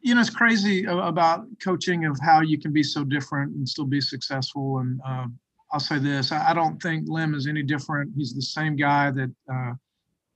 [0.00, 3.84] you know, it's crazy about coaching of how you can be so different and still
[3.84, 4.78] be successful.
[4.78, 5.26] And uh,
[5.72, 8.12] I'll say this: I, don't think Lem is any different.
[8.16, 9.72] He's the same guy that, uh,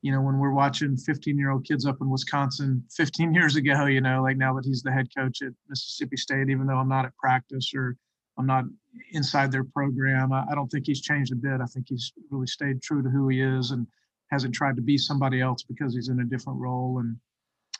[0.02, 4.22] you know, when we're watching 15-year-old kids up in Wisconsin 15 years ago, you know,
[4.22, 7.16] like now that he's the head coach at Mississippi State, even though I'm not at
[7.16, 7.96] practice or
[8.38, 8.64] I'm not
[9.12, 11.60] inside their program, I, I don't think he's changed a bit.
[11.60, 13.86] I think he's really stayed true to who he is and
[14.30, 16.98] hasn't tried to be somebody else because he's in a different role.
[16.98, 17.16] And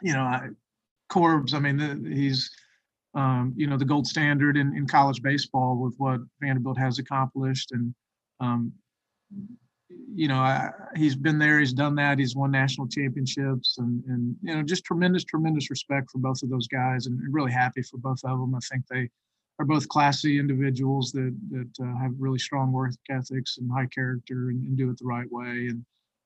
[0.00, 0.48] you know, I,
[1.08, 2.50] Corbs, I mean, he's
[3.14, 7.72] um, you know, the gold standard in, in college baseball with what Vanderbilt has accomplished.
[7.72, 7.94] And,
[8.40, 8.72] um,
[10.14, 14.36] you know, I, he's been there, he's done that, he's won national championships, and, and,
[14.42, 17.98] you know, just tremendous, tremendous respect for both of those guys and really happy for
[17.98, 18.54] both of them.
[18.54, 19.10] I think they
[19.58, 24.48] are both classy individuals that that uh, have really strong work ethics and high character
[24.48, 25.68] and, and do it the right way.
[25.68, 25.84] And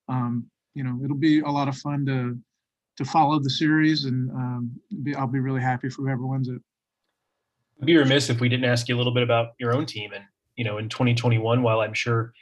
[0.08, 2.38] um, you know, it'll be a lot of fun to
[2.96, 4.70] to follow the series, and um,
[5.02, 6.62] be, I'll be really happy for whoever wins it.
[7.80, 10.12] I'd be remiss if we didn't ask you a little bit about your own team.
[10.12, 10.24] And
[10.56, 12.32] you know, in 2021, while I'm sure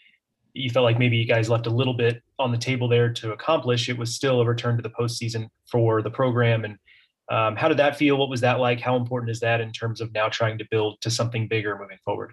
[0.52, 3.32] you felt like maybe you guys left a little bit on the table there to
[3.32, 6.64] accomplish, it was still a return to the postseason for the program.
[6.64, 6.78] And
[7.30, 8.16] um, how did that feel?
[8.16, 8.80] What was that like?
[8.80, 11.98] How important is that in terms of now trying to build to something bigger moving
[12.04, 12.32] forward?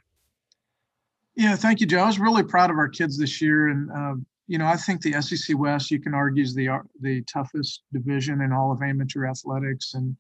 [1.36, 1.99] Yeah, thank you, Joe.
[1.99, 4.16] I was really proud of our kids this year, and uh,
[4.47, 8.41] you know, I think the SEC West, you can argue, is the the toughest division
[8.41, 10.16] in all of amateur athletics, and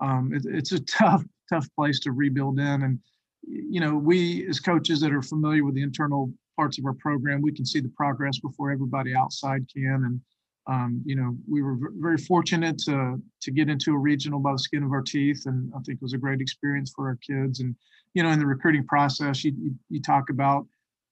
[0.00, 2.82] um, it, it's a tough, tough place to rebuild in.
[2.82, 2.98] And
[3.46, 7.42] you know, we as coaches that are familiar with the internal parts of our program,
[7.42, 10.04] we can see the progress before everybody outside can.
[10.04, 10.20] And
[10.66, 14.58] um, you know, we were very fortunate to to get into a regional by the
[14.58, 17.60] skin of our teeth, and I think it was a great experience for our kids.
[17.60, 17.76] And
[18.14, 20.66] you know, in the recruiting process, you you, you talk about,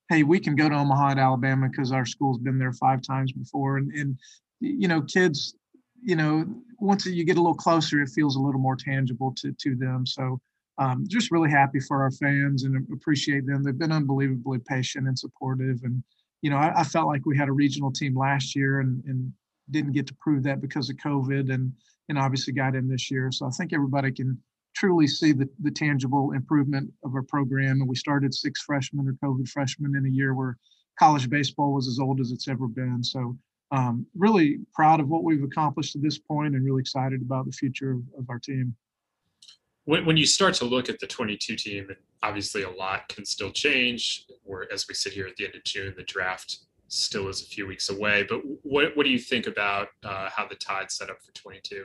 [0.09, 3.33] hey, we can go to Omaha, and Alabama, because our school's been there five times
[3.33, 4.19] before, and and
[4.61, 5.55] you know, kids,
[6.03, 6.45] you know,
[6.79, 10.07] once you get a little closer, it feels a little more tangible to to them.
[10.07, 10.41] So.
[10.79, 13.63] Um, just really happy for our fans and appreciate them.
[13.63, 15.81] They've been unbelievably patient and supportive.
[15.85, 16.03] And,
[16.41, 19.31] you know, I, I felt like we had a regional team last year and, and
[19.71, 21.73] didn't get to prove that because of COVID and
[22.09, 23.31] and obviously got in this year.
[23.31, 24.43] So I think everybody can
[24.75, 27.81] truly see the, the tangible improvement of our program.
[27.81, 30.57] And we started six freshmen or COVID freshmen in a year where
[30.99, 33.05] college baseball was as old as it's ever been.
[33.05, 33.37] So
[33.73, 37.53] um, really proud of what we've accomplished to this point and really excited about the
[37.53, 38.77] future of, of our team.
[39.85, 41.89] When, when you start to look at the 22 team,
[42.23, 45.65] obviously a lot can still change, or as we sit here at the end of
[45.65, 46.59] June, the draft
[46.89, 48.25] still is a few weeks away.
[48.29, 51.85] But what what do you think about uh, how the Tide's set up for 22?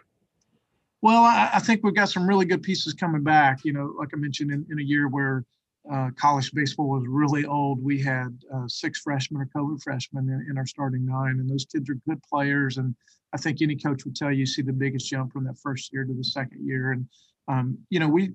[1.02, 3.64] Well, I, I, think we've got some really good pieces coming back.
[3.64, 5.46] You know, like I mentioned, in, in a year where
[5.92, 10.48] uh, college baseball was really old, we had uh, six freshmen or COVID freshmen in,
[10.50, 12.78] in, our starting nine, and those kids are good players.
[12.78, 12.96] And
[13.34, 15.94] I think any coach would tell you, you see the biggest jump from that first
[15.94, 16.92] year to the second year.
[16.92, 17.08] And
[17.48, 18.32] um, you know, we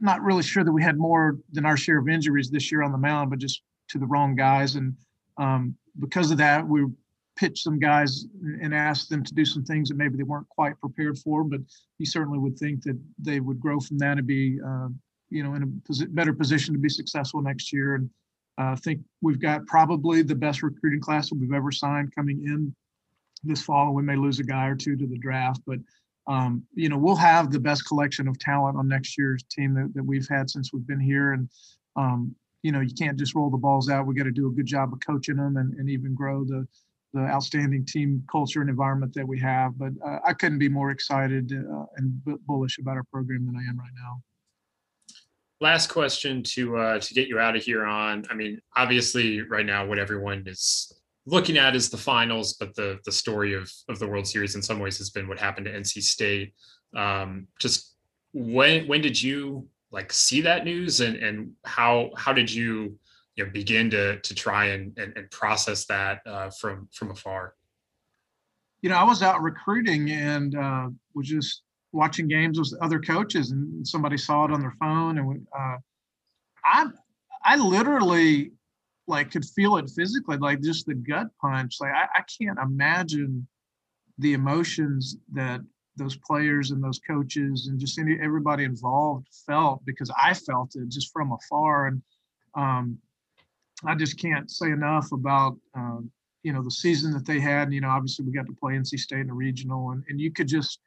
[0.00, 2.92] not really sure that we had more than our share of injuries this year on
[2.92, 4.76] the mound, but just to the wrong guys.
[4.76, 4.96] And
[5.38, 6.86] um, because of that, we
[7.36, 8.26] pitched some guys
[8.62, 11.44] and asked them to do some things that maybe they weren't quite prepared for.
[11.44, 11.60] But
[11.98, 14.88] you certainly would think that they would grow from that and be, uh,
[15.32, 17.94] you know, in a better position to be successful next year.
[17.96, 18.10] And
[18.58, 22.42] uh, I think we've got probably the best recruiting class that we've ever signed coming
[22.44, 22.74] in
[23.42, 23.94] this fall.
[23.94, 25.78] We may lose a guy or two to the draft, but
[26.28, 29.92] um, you know, we'll have the best collection of talent on next year's team that,
[29.94, 31.32] that we've had since we've been here.
[31.32, 31.48] And
[31.96, 34.06] um, you know, you can't just roll the balls out.
[34.06, 36.66] We got to do a good job of coaching them and, and even grow the
[37.14, 39.78] the outstanding team culture and environment that we have.
[39.78, 43.68] But uh, I couldn't be more excited uh, and bullish about our program than I
[43.68, 44.22] am right now.
[45.62, 48.24] Last question to uh, to get you out of here on.
[48.28, 50.92] I mean, obviously, right now, what everyone is
[51.24, 54.60] looking at is the finals, but the the story of of the World Series in
[54.60, 56.52] some ways has been what happened to NC State.
[56.96, 57.94] Um, just
[58.32, 62.98] when when did you like see that news and and how how did you
[63.36, 67.54] you know begin to to try and and, and process that uh, from from afar
[68.80, 71.62] you know i was out recruiting and uh, was just
[71.92, 75.76] watching games with other coaches and somebody saw it on their phone and uh,
[76.64, 76.86] i
[77.44, 78.50] i literally
[79.06, 83.46] like could feel it physically like just the gut punch like i, I can't imagine
[84.18, 85.60] the emotions that
[85.96, 90.88] those players and those coaches and just any, everybody involved felt because I felt it
[90.88, 91.86] just from afar.
[91.88, 92.02] And
[92.54, 92.98] um,
[93.84, 96.10] I just can't say enough about, um,
[96.42, 97.64] you know, the season that they had.
[97.64, 100.20] And, you know, obviously we got to play NC State in a regional and, and
[100.20, 100.80] you could just,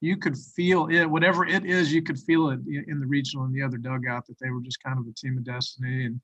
[0.00, 3.54] you could feel it, whatever it is, you could feel it in the regional and
[3.54, 6.20] the other dugout that they were just kind of a team of destiny and,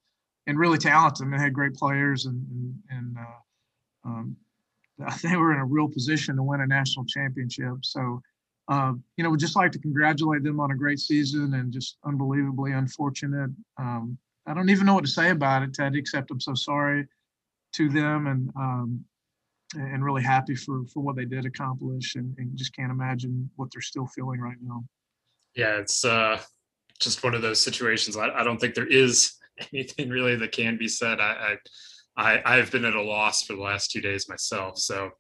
[0.47, 4.37] and really talented and they had great players and, and, and uh, um,
[5.23, 7.77] they were in a real position to win a national championship.
[7.83, 8.23] So,
[8.69, 11.99] uh, you know, we'd just like to congratulate them on a great season and just
[12.05, 13.51] unbelievably unfortunate.
[13.79, 17.07] Um, I don't even know what to say about it, Ted, except I'm so sorry
[17.75, 19.05] to them and um,
[19.75, 23.69] and really happy for for what they did accomplish and, and, just can't imagine what
[23.73, 24.85] they're still feeling right now.
[25.57, 26.41] Yeah, it's uh,
[27.01, 28.17] just one of those situations.
[28.17, 29.35] I, I don't think there is
[29.73, 31.21] anything really that can be said.
[31.21, 31.57] I, I
[32.17, 34.79] I, I've been at a loss for the last two days myself.
[34.79, 35.11] So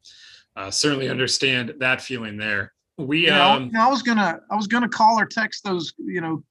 [0.57, 2.73] uh, certainly understand that feeling there.
[2.99, 6.43] We, yeah, um, I was gonna, I was gonna call or text those, you know,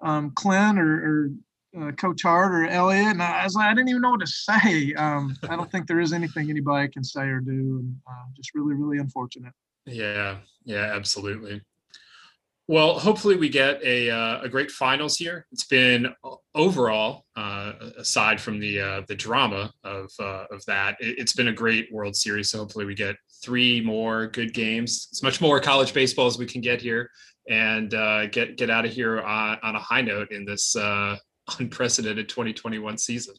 [0.00, 1.30] um, Clint or, or
[1.78, 4.26] uh, Coach Hart or Elliott, and I, was like, I didn't even know what to
[4.26, 4.94] say.
[4.94, 8.54] Um, I don't think there is anything anybody can say or do, and uh, just
[8.54, 9.52] really, really unfortunate.
[9.86, 11.62] Yeah, yeah, absolutely.
[12.70, 15.46] Well, hopefully we get a, uh, a great finals here.
[15.52, 16.14] It's been
[16.54, 21.48] overall, uh, aside from the uh, the drama of uh, of that, it, has been
[21.48, 22.50] a great World Series.
[22.50, 25.08] So hopefully we get three more good games.
[25.12, 27.10] As much more college baseball as we can get here,
[27.48, 31.16] and uh, get get out of here on, on a high note in this uh,
[31.58, 33.34] unprecedented 2021 season.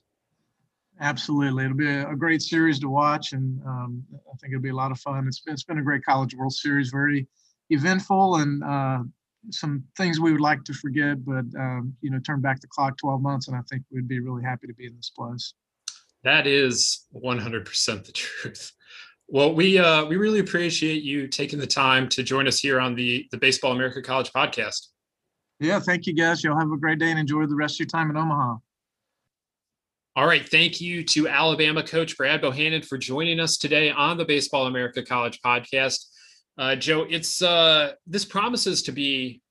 [1.02, 4.76] Absolutely, it'll be a great series to watch, and um, I think it'll be a
[4.76, 5.28] lot of fun.
[5.28, 7.28] It's been it's been a great College World Series, very
[7.70, 8.64] eventful and
[9.52, 12.98] some things we would like to forget, but um, you know, turn back the clock
[12.98, 15.54] 12 months, and I think we'd be really happy to be in this place.
[16.24, 18.72] That is 100% the truth.
[19.28, 22.96] Well, we uh, we really appreciate you taking the time to join us here on
[22.96, 24.88] the the Baseball America College podcast.
[25.60, 26.44] Yeah, thank you, guys.
[26.44, 28.58] Y'all have a great day and enjoy the rest of your time in Omaha.
[30.16, 30.48] All right.
[30.48, 35.04] Thank you to Alabama coach Brad Bohannon for joining us today on the Baseball America
[35.04, 36.06] College podcast.
[36.58, 39.42] Uh, Joe, it's uh, this promises to be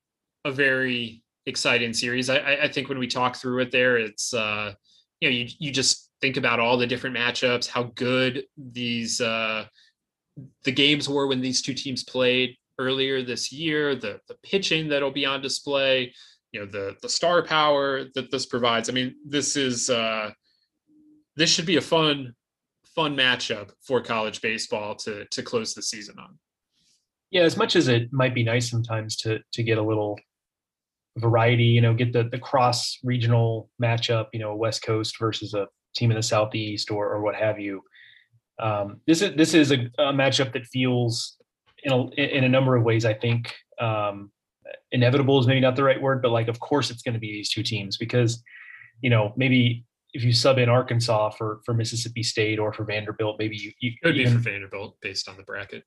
[0.45, 2.29] a very exciting series.
[2.29, 4.75] I, I think when we talk through it, there, it's uh,
[5.21, 9.65] you know, you you just think about all the different matchups, how good these uh,
[10.65, 15.11] the games were when these two teams played earlier this year, the the pitching that'll
[15.11, 16.13] be on display,
[16.53, 18.89] you know, the the star power that this provides.
[18.89, 20.31] I mean, this is uh,
[21.37, 22.35] this should be a fun
[22.95, 26.39] fun matchup for college baseball to to close the season on.
[27.31, 30.19] Yeah, as much as it might be nice sometimes to to get a little
[31.17, 35.67] variety, you know, get the the cross regional matchup, you know, West Coast versus a
[35.95, 37.83] team in the Southeast or or what have you.
[38.59, 41.38] Um, this is this is a, a, matchup that feels
[41.85, 43.05] in a in a number of ways.
[43.05, 44.31] I think um,
[44.93, 47.33] inevitable is maybe not the right word, but like of course it's going to be
[47.33, 48.43] these two teams because
[49.01, 53.37] you know maybe if you sub in Arkansas for for Mississippi State or for Vanderbilt,
[53.39, 55.85] maybe you, you could be for Vanderbilt based on the bracket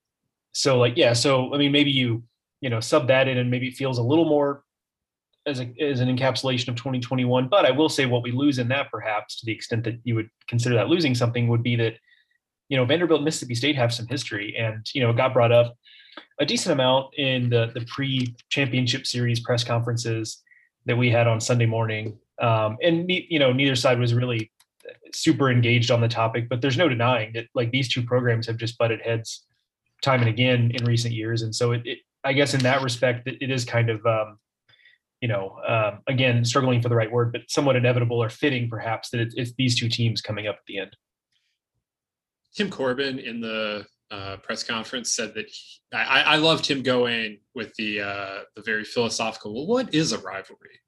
[0.54, 2.24] so like yeah so i mean maybe you
[2.60, 4.64] you know sub that in and maybe it feels a little more
[5.46, 8.68] as a as an encapsulation of 2021 but i will say what we lose in
[8.68, 11.94] that perhaps to the extent that you would consider that losing something would be that
[12.72, 15.76] you know vanderbilt mississippi state have some history and you know it got brought up
[16.40, 20.42] a decent amount in the the pre championship series press conferences
[20.86, 24.52] that we had on sunday morning um, and you know neither side was really
[25.14, 28.58] super engaged on the topic but there's no denying that like these two programs have
[28.58, 29.46] just butted heads
[30.02, 31.44] time and again in recent years.
[31.44, 34.38] And so it, it I guess in that respect, it, it is kind of, um,
[35.22, 39.10] you know, um, again, struggling for the right word, but somewhat inevitable or fitting perhaps
[39.10, 40.96] that it's, it's these two teams coming up at the end.
[42.56, 47.40] Tim Corbin in the uh, press conference said that he, I, I loved him going
[47.56, 49.54] with the uh, the very philosophical.
[49.54, 50.80] Well, what is a rivalry?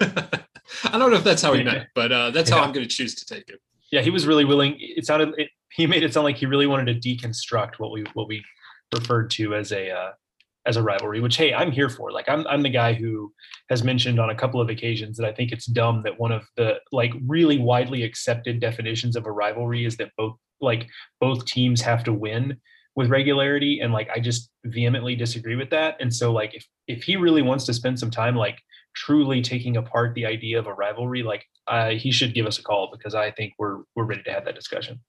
[0.00, 2.56] I don't know if that's how he meant, but uh, that's yeah.
[2.56, 3.60] how I'm going to choose to take it.
[3.90, 4.76] Yeah, he was really willing.
[4.78, 5.34] It sounded.
[5.38, 8.44] It, he made it sound like he really wanted to deconstruct what we what we
[8.94, 10.10] referred to as a uh,
[10.66, 12.12] as a rivalry, which hey, I'm here for.
[12.12, 13.32] Like I'm I'm the guy who
[13.70, 16.44] has mentioned on a couple of occasions that I think it's dumb that one of
[16.56, 20.88] the like really widely accepted definitions of a rivalry is that both like
[21.20, 22.56] both teams have to win
[22.96, 25.96] with regularity and like I just vehemently disagree with that.
[26.00, 28.58] And so like if if he really wants to spend some time like
[28.96, 32.62] truly taking apart the idea of a rivalry, like uh, he should give us a
[32.62, 35.00] call because I think we're we're ready to have that discussion.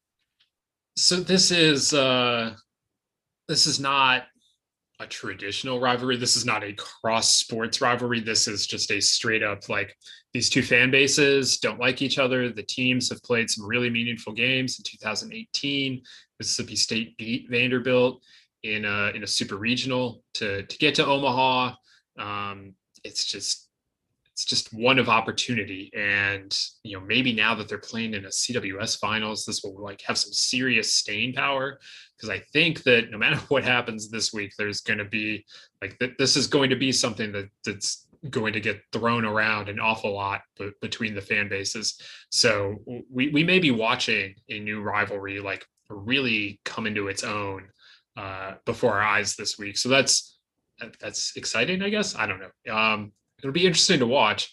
[0.95, 2.55] So this is uh
[3.47, 4.25] this is not
[4.99, 6.17] a traditional rivalry.
[6.17, 8.19] This is not a cross sports rivalry.
[8.19, 9.95] This is just a straight up like
[10.33, 12.49] these two fan bases don't like each other.
[12.49, 16.01] The teams have played some really meaningful games in 2018.
[16.37, 18.21] Mississippi State beat Vanderbilt
[18.63, 21.75] in a in a super regional to to get to Omaha.
[22.17, 22.73] Um,
[23.03, 23.68] it's just
[24.39, 25.91] it's just one of opportunity.
[25.93, 30.01] And you know maybe now that they're playing in a cws finals this will like
[30.03, 31.77] have some serious staying power.
[32.15, 35.45] Because i think that no matter what happens this week there's going to be
[35.81, 39.67] like th- this is going to be something that that's going to get thrown around
[39.67, 41.99] an awful lot b- between the fan bases.
[42.29, 42.77] So
[43.09, 47.67] we, we may be watching a new rivalry like really come into its own
[48.15, 49.77] uh, before our eyes this week.
[49.77, 50.37] So that's
[51.01, 52.15] that's exciting i guess?
[52.15, 52.73] I don't know.
[52.73, 54.51] Um, it'll be interesting to watch.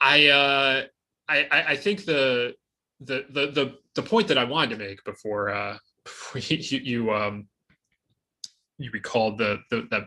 [0.00, 0.84] I uh,
[1.28, 2.54] I I think the
[3.00, 7.12] the the the the point that I wanted to make before uh before you you
[7.12, 7.48] um
[8.78, 10.04] you recalled the the that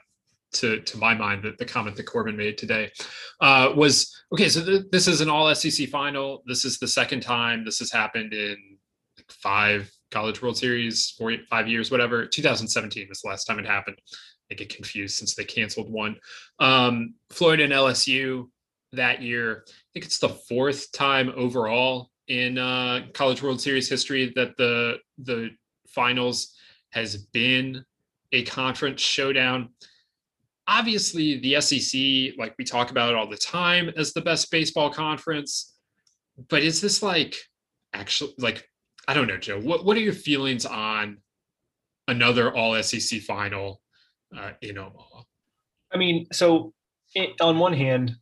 [0.53, 2.91] to to my mind that the comment that Corbin made today
[3.39, 4.49] uh, was okay.
[4.49, 6.43] So th- this is an All SEC final.
[6.45, 8.57] This is the second time this has happened in
[9.30, 12.26] five College World Series, four five years, whatever.
[12.26, 13.97] 2017 was the last time it happened.
[14.52, 16.18] I get confused since they canceled one.
[16.60, 18.49] Um, Florida and LSU
[18.91, 19.64] that year.
[19.68, 24.97] I think it's the fourth time overall in uh, College World Series history that the
[25.18, 25.52] the
[25.88, 26.56] finals
[26.91, 27.84] has been
[28.32, 29.70] a conference showdown.
[30.68, 34.89] obviously the SEC, like we talk about it all the time, as the best baseball
[34.89, 35.76] conference.
[36.49, 37.36] But is this like
[37.93, 38.68] actually like
[39.08, 39.60] I don't know, Joe.
[39.60, 41.18] What what are your feelings on
[42.08, 43.82] another All SEC final
[44.38, 45.23] uh, in Omaha?
[45.93, 46.73] I mean, so
[47.15, 48.15] it, on one hand,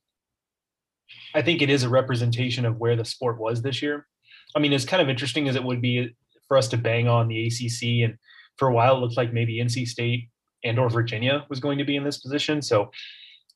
[1.33, 4.07] I think it is a representation of where the sport was this year.
[4.55, 6.15] I mean, as kind of interesting as it would be
[6.47, 8.17] for us to bang on the ACC, and
[8.57, 10.29] for a while it looked like maybe NC State
[10.63, 12.61] and or Virginia was going to be in this position.
[12.61, 12.91] So,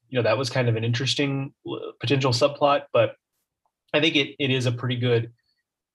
[0.10, 2.84] you know, that was kind of an interesting uh, potential subplot.
[2.94, 3.16] But
[3.94, 5.32] I think it it is a pretty good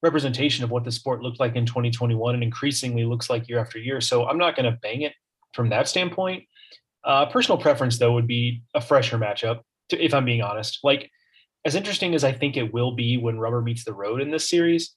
[0.03, 3.79] representation of what the sport looked like in 2021 and increasingly looks like year after
[3.79, 4.01] year.
[4.01, 5.15] So I'm not going to bang it
[5.55, 6.45] from that standpoint.
[7.05, 10.81] Uh, personal preference, though, would be a fresher matchup, to, if I'm being honest.
[10.83, 11.11] Like,
[11.65, 14.49] as interesting as I think it will be when rubber meets the road in this
[14.49, 14.95] series,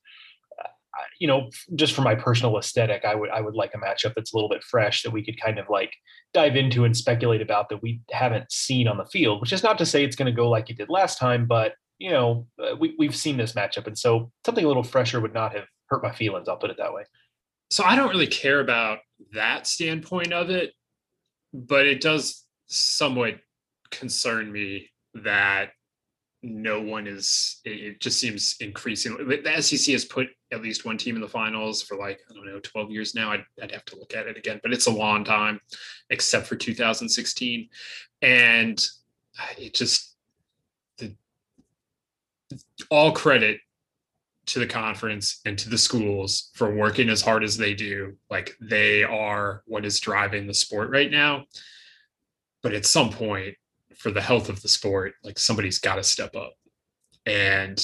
[0.60, 4.14] uh, you know, just for my personal aesthetic, I would I would like a matchup
[4.16, 5.94] that's a little bit fresh that we could kind of like
[6.34, 9.42] dive into and speculate about that we haven't seen on the field.
[9.42, 11.74] Which is not to say it's going to go like it did last time, but
[12.00, 15.34] you know, uh, we we've seen this matchup, and so something a little fresher would
[15.34, 16.48] not have hurt my feelings.
[16.48, 17.04] I'll put it that way.
[17.70, 19.00] So I don't really care about
[19.34, 20.74] that standpoint of it,
[21.54, 23.36] but it does somewhat
[23.92, 25.72] concern me that
[26.44, 31.16] no one is it just seems increasingly the sec has put at least one team
[31.16, 33.32] in the finals for like i don't know 12 years now.
[33.32, 35.60] I'd, I'd have to look at it again but it's a long time
[36.10, 37.70] except for 2016
[38.24, 38.84] and
[39.40, 40.16] uh, it just
[40.98, 41.16] the
[42.90, 43.60] all credit
[44.52, 48.56] to the conference and to the schools for working as hard as they do like
[48.62, 51.46] they are what is driving the sport right now
[52.62, 53.56] but at some point
[54.02, 56.54] for the health of the sport, like somebody's got to step up.
[57.26, 57.80] And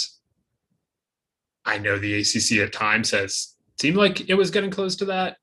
[1.63, 5.37] I know the ACC at times has seemed like it was getting close to that.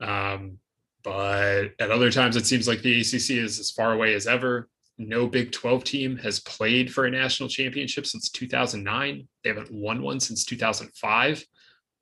[0.00, 0.58] Um,
[1.02, 4.68] but at other times, it seems like the ACC is as far away as ever.
[4.98, 9.28] No Big 12 team has played for a national championship since 2009.
[9.42, 11.44] They haven't won one since 2005.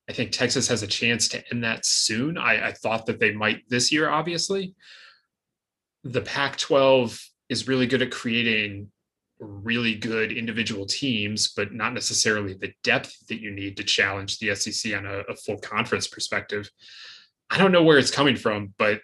[0.09, 2.39] I think Texas has a chance to end that soon.
[2.39, 4.75] I, I thought that they might this year, obviously.
[6.05, 8.91] The Pac 12 is really good at creating
[9.39, 14.55] really good individual teams, but not necessarily the depth that you need to challenge the
[14.55, 16.71] SEC on a, a full conference perspective.
[17.51, 19.01] I don't know where it's coming from, but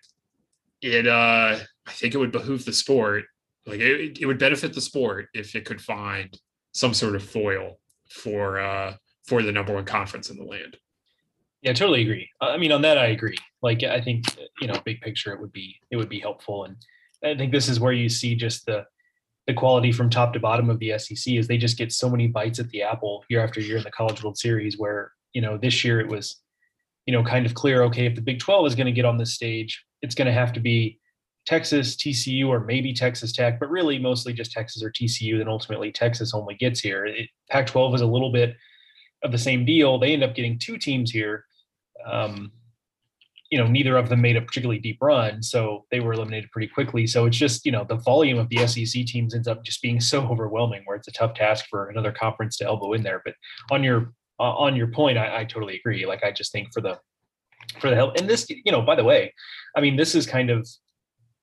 [0.81, 3.25] it uh I think it would behoove the sport.
[3.67, 6.37] Like it, it would benefit the sport if it could find
[6.73, 7.79] some sort of foil
[8.11, 8.95] for uh
[9.25, 10.77] for the number one conference in the land.
[11.63, 12.29] Yeah, totally agree.
[12.41, 13.37] I mean, on that, I agree.
[13.63, 14.25] Like, I think
[14.61, 16.77] you know, big picture, it would be it would be helpful, and
[17.25, 18.85] I think this is where you see just the
[19.47, 22.29] the quality from top to bottom of the SEC is they just get so many
[22.29, 24.77] bites at the apple year after year in the College World Series.
[24.77, 26.43] Where you know this year it was,
[27.07, 27.83] you know, kind of clear.
[27.85, 30.33] Okay, if the Big Twelve is going to get on this stage, it's going to
[30.33, 30.99] have to be
[31.47, 35.39] Texas, TCU, or maybe Texas Tech, but really mostly just Texas or TCU.
[35.39, 37.07] Then ultimately Texas only gets here.
[37.07, 38.57] It, Pac-12 is a little bit
[39.23, 39.99] of the same deal.
[39.99, 41.45] They end up getting two teams here.
[42.07, 42.53] Um,
[43.51, 46.69] you know, neither of them made a particularly deep run, so they were eliminated pretty
[46.69, 47.07] quickly.
[47.07, 50.01] So it's just, you know, the volume of the SEC teams ends up just being
[50.01, 53.21] so overwhelming, where it's a tough task for another conference to elbow in there.
[53.25, 53.35] But
[53.71, 56.07] on your uh, on your point, I, I totally agree.
[56.07, 56.99] Like, I just think for the
[57.79, 59.35] for the help, and this, you know, by the way,
[59.77, 60.67] I mean, this is kind of,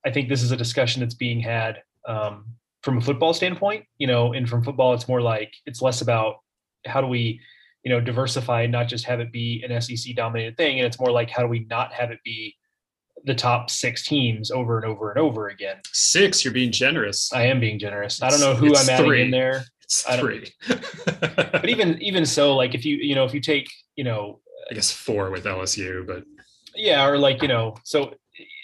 [0.05, 2.45] I think this is a discussion that's being had um,
[2.83, 3.85] from a football standpoint.
[3.97, 6.37] You know, and from football, it's more like it's less about
[6.85, 7.41] how do we
[7.83, 10.79] you know, diversify and not just have it be an SEC dominated thing.
[10.79, 12.55] And it's more like how do we not have it be
[13.25, 15.77] the top six teams over and over and over again?
[15.91, 17.31] Six, you're being generous.
[17.33, 18.21] I am being generous.
[18.21, 19.21] I don't know who I'm adding three.
[19.21, 19.63] in there.
[19.83, 20.51] It's three.
[21.19, 24.39] but even even so, like if you you know if you take you know
[24.69, 26.25] I guess four with LSU, but
[26.75, 28.13] yeah, or like you know so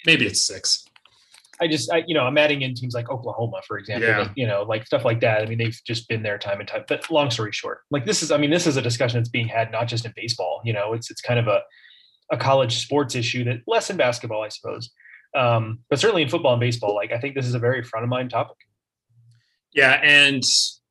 [0.04, 0.85] maybe it's six.
[1.60, 4.28] I just, I, you know, I'm adding in teams like Oklahoma, for example, yeah.
[4.36, 5.42] you know, like stuff like that.
[5.42, 6.84] I mean, they've just been there time and time.
[6.88, 9.48] But long story short, like this is, I mean, this is a discussion that's being
[9.48, 10.60] had not just in baseball.
[10.64, 11.62] You know, it's it's kind of a
[12.30, 14.90] a college sports issue that less in basketball, I suppose,
[15.36, 16.94] um, but certainly in football and baseball.
[16.94, 18.56] Like I think this is a very front of mind topic.
[19.72, 20.42] Yeah, and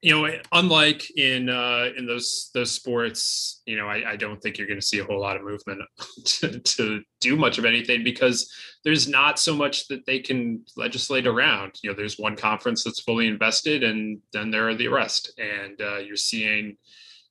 [0.05, 4.55] you know, unlike in uh, in those those sports, you know, I, I don't think
[4.55, 5.81] you're going to see a whole lot of movement
[6.25, 8.53] to, to do much of anything because
[8.83, 11.79] there's not so much that they can legislate around.
[11.81, 15.81] You know, there's one conference that's fully invested, and then there are the rest, and
[15.81, 16.77] uh, you're seeing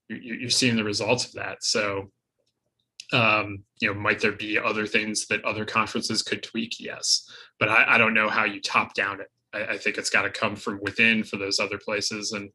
[0.09, 1.63] you're, you're seeing the results of that.
[1.63, 2.11] So,
[3.13, 6.81] um, you know, might there be other things that other conferences could tweak?
[6.81, 10.11] Yes, but I, I don't know how you top down it I, I think it's
[10.11, 12.51] got to come from within for those other places, and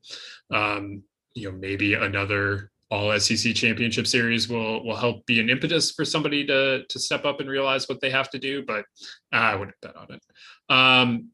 [0.53, 5.91] um, you know maybe another all SEC championship series will will help be an impetus
[5.91, 8.63] for somebody to to step up and realize what they have to do.
[8.65, 8.85] But
[9.31, 10.21] I wouldn't bet on it.
[10.69, 11.29] Um,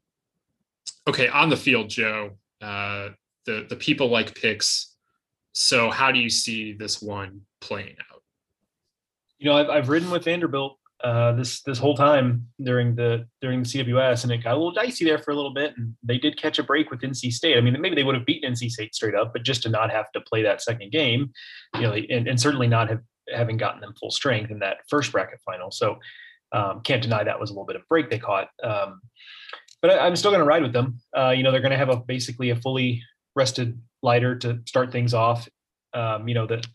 [1.08, 3.10] Okay, on the field, Joe, uh,
[3.46, 4.96] the the people like picks.
[5.52, 8.24] So how do you see this one playing out?
[9.38, 13.62] You know, I've I've ridden with Vanderbilt uh, this this whole time during the during
[13.62, 15.74] the CWS, and it got a little dicey there for a little bit.
[15.78, 17.58] And they did catch a break with NC State.
[17.58, 19.92] I mean, maybe they would have beaten NC State straight up, but just to not
[19.92, 21.32] have to play that second game,
[21.76, 23.02] you know, and, and certainly not have
[23.32, 25.70] having gotten them full strength in that first bracket final.
[25.70, 26.00] So
[26.52, 28.50] um, can't deny that was a little bit of break they caught.
[28.64, 29.00] Um,
[29.84, 31.00] but I, am still going to ride with them.
[31.16, 33.04] Uh, you know, they're going to have a basically a fully
[33.36, 35.48] rested Leiter to start things off.
[35.94, 36.66] Um, you know, that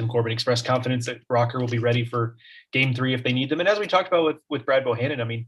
[0.00, 2.36] Tim Corbin expressed confidence that Rocker will be ready for
[2.72, 3.60] game three if they need them.
[3.60, 5.46] And as we talked about with, with Brad Bohannon, I mean,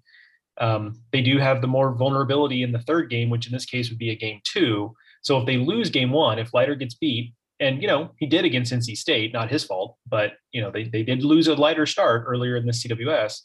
[0.60, 3.88] um, they do have the more vulnerability in the third game, which in this case
[3.88, 4.94] would be a game two.
[5.22, 8.44] So if they lose game one, if Leiter gets beat, and you know he did
[8.44, 11.86] against NC State, not his fault, but you know they they did lose a Leiter
[11.86, 13.40] start earlier in the CWS.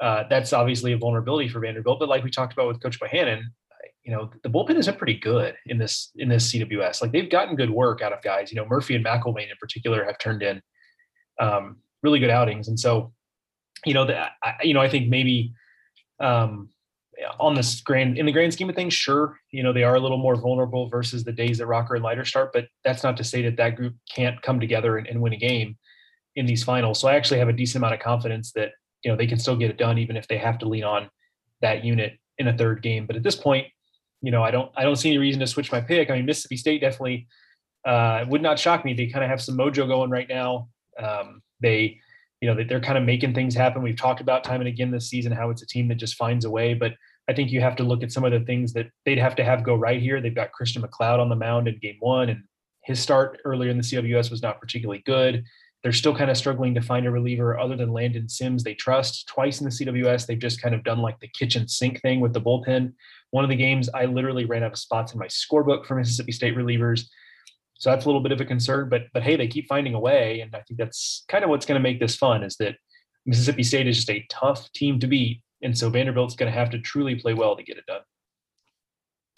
[0.00, 1.98] Uh, that's obviously a vulnerability for Vanderbilt.
[1.98, 3.42] But like we talked about with Coach Bohannon,
[4.04, 7.00] you know the bullpen been pretty good in this in this CWS.
[7.00, 8.52] Like they've gotten good work out of guys.
[8.52, 10.60] You know Murphy and McElvain in particular have turned in
[11.40, 13.12] um, really good outings, and so
[13.86, 14.32] you know that
[14.62, 15.54] you know I think maybe
[16.20, 16.68] um,
[17.40, 20.00] on this grand in the grand scheme of things, sure, you know they are a
[20.00, 23.24] little more vulnerable versus the days that Rocker and Leiter start, but that's not to
[23.24, 25.78] say that that group can't come together and, and win a game
[26.36, 27.00] in these finals.
[27.00, 29.56] So I actually have a decent amount of confidence that you know they can still
[29.56, 31.08] get it done even if they have to lean on
[31.62, 33.06] that unit in a third game.
[33.06, 33.66] But at this point,
[34.24, 36.10] you know, I don't I don't see any reason to switch my pick.
[36.10, 37.28] I mean, Mississippi State definitely
[37.84, 38.94] uh, would not shock me.
[38.94, 40.68] They kind of have some mojo going right now.
[40.98, 42.00] Um, they,
[42.40, 43.82] you know, they're kind of making things happen.
[43.82, 46.46] We've talked about time and again this season how it's a team that just finds
[46.46, 46.72] a way.
[46.72, 46.94] But
[47.28, 49.44] I think you have to look at some of the things that they'd have to
[49.44, 50.22] have go right here.
[50.22, 52.44] They've got Christian MacLeod on the mound in game one, and
[52.82, 55.44] his start earlier in the CWS was not particularly good.
[55.84, 59.28] They're still kind of struggling to find a reliever other than Landon Sims they trust.
[59.28, 62.32] Twice in the CWS, they've just kind of done like the kitchen sink thing with
[62.32, 62.94] the bullpen.
[63.32, 66.32] One of the games, I literally ran out of spots in my scorebook for Mississippi
[66.32, 67.04] State relievers.
[67.74, 70.00] So that's a little bit of a concern, but but hey, they keep finding a
[70.00, 72.42] way, and I think that's kind of what's going to make this fun.
[72.42, 72.76] Is that
[73.26, 76.70] Mississippi State is just a tough team to beat, and so Vanderbilt's going to have
[76.70, 78.00] to truly play well to get it done.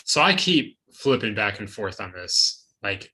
[0.04, 2.64] So I keep flipping back and forth on this.
[2.84, 3.10] Like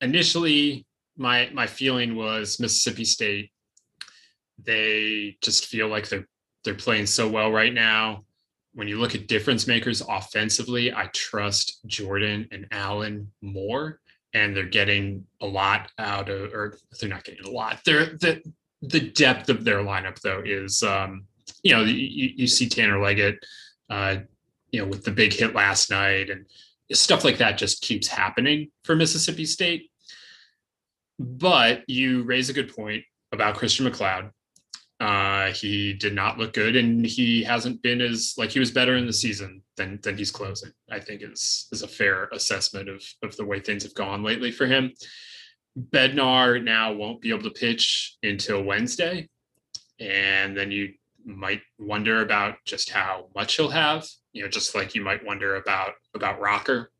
[0.00, 0.84] initially,
[1.16, 3.50] my my feeling was Mississippi State.
[4.62, 6.26] They just feel like they're
[6.64, 8.24] they're playing so well right now.
[8.74, 14.00] When you look at difference makers offensively, I trust Jordan and Allen more,
[14.34, 17.80] and they're getting a lot out of, or they're not getting a lot.
[17.84, 18.42] They're the
[18.82, 21.24] the depth of their lineup though is, um,
[21.62, 23.38] you know, you, you see Tanner Leggett,
[23.88, 24.18] uh,
[24.70, 26.44] you know, with the big hit last night, and
[26.92, 29.90] stuff like that just keeps happening for Mississippi State
[31.18, 34.30] but you raise a good point about Christian MacLeod.
[34.98, 38.96] Uh, he did not look good, and he hasn't been as like he was better
[38.96, 40.72] in the season than than he's closing.
[40.90, 44.50] I think is is a fair assessment of of the way things have gone lately
[44.50, 44.92] for him.
[45.78, 49.28] Bednar now won't be able to pitch until Wednesday,
[50.00, 50.94] and then you
[51.26, 54.06] might wonder about just how much he'll have.
[54.32, 56.90] You know, just like you might wonder about about Rocker.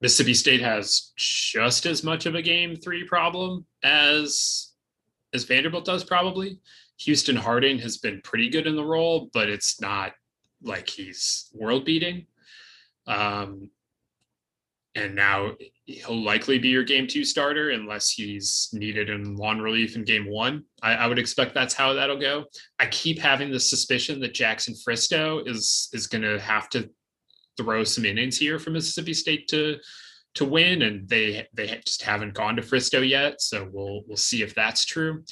[0.00, 4.72] Mississippi State has just as much of a game three problem as
[5.34, 6.58] as Vanderbilt does probably.
[7.00, 10.12] Houston Harding has been pretty good in the role, but it's not
[10.62, 12.26] like he's world beating.
[13.06, 13.70] Um,
[14.94, 15.52] and now
[15.84, 20.28] he'll likely be your game two starter unless he's needed in long relief in game
[20.28, 20.64] one.
[20.82, 22.46] I, I, would expect that's how that'll go.
[22.80, 26.90] I keep having the suspicion that Jackson Fristoe is is going to have to
[27.58, 29.76] throw some innings here for Mississippi State to
[30.34, 33.42] to win, and they they just haven't gone to Fristoe yet.
[33.42, 35.24] So we'll we'll see if that's true.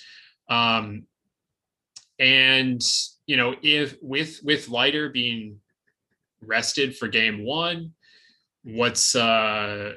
[0.49, 1.05] Um,
[2.19, 2.83] and
[3.27, 5.61] you know, if with with Leiter being
[6.43, 7.93] rested for game one,
[8.65, 9.95] what's uh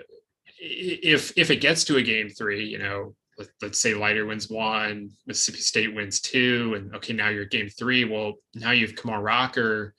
[0.60, 4.50] if if it gets to a game three, you know, let, us say Leiter wins
[4.50, 8.06] one, Mississippi State wins two, and okay, now you're game three.
[8.06, 9.96] Well, now you've Kumar Rocker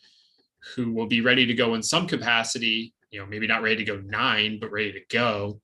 [0.74, 3.84] who will be ready to go in some capacity, you know, maybe not ready to
[3.84, 5.60] go nine, but ready to go.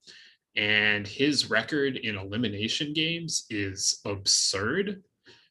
[0.55, 5.03] And his record in elimination games is absurd.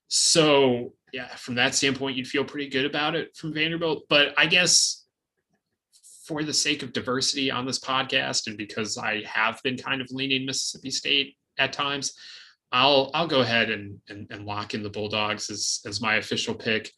[0.08, 4.04] So, yeah, from that standpoint, you'd feel pretty good about it from Vanderbilt.
[4.08, 5.04] But I guess
[6.26, 10.10] for the sake of diversity on this podcast, and because I have been kind of
[10.10, 12.12] leaning Mississippi State at times,
[12.72, 16.54] I'll I'll go ahead and and, and lock in the Bulldogs as as my official
[16.54, 16.90] pick.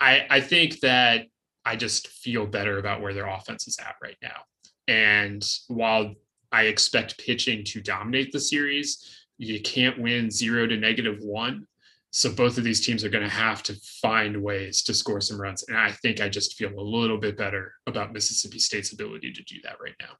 [0.00, 1.26] I I think that
[1.64, 4.42] I just feel better about where their offense is at right now.
[4.88, 6.14] And while
[6.50, 11.66] I expect pitching to dominate the series, you can't win zero to negative one.
[12.10, 15.40] So both of these teams are going to have to find ways to score some
[15.40, 15.64] runs.
[15.68, 19.42] And I think I just feel a little bit better about Mississippi State's ability to
[19.44, 20.12] do that right now.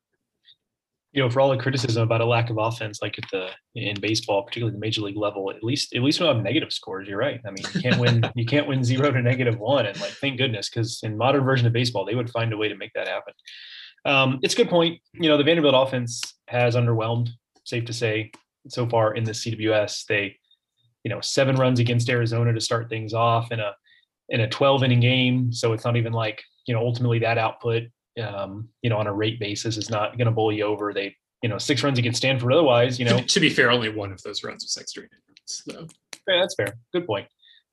[1.12, 4.00] You know, for all the criticism about a lack of offense, like at the in
[4.00, 7.06] baseball, particularly the major league level, at least at least we have negative scores.
[7.06, 7.40] You're right.
[7.46, 10.38] I mean, you can't win you can't win zero to negative one, and like thank
[10.38, 13.08] goodness, because in modern version of baseball, they would find a way to make that
[13.08, 13.34] happen.
[14.04, 15.00] Um, it's a good point.
[15.14, 17.28] You know, the Vanderbilt offense has underwhelmed,
[17.64, 18.32] safe to say,
[18.68, 20.06] so far in the CWS.
[20.06, 20.36] They
[21.04, 23.74] you know seven runs against Arizona to start things off in a
[24.28, 25.52] in a 12 inning game.
[25.52, 27.84] So it's not even like you know ultimately that output
[28.20, 30.92] um, you know on a rate basis is not going to bowl you over.
[30.92, 32.52] They you know six runs against Stanford.
[32.52, 35.32] Otherwise, you know to, to be fair, only one of those runs was extra innings.
[35.46, 35.86] So.
[36.28, 36.74] Yeah, that's fair.
[36.92, 37.26] Good point.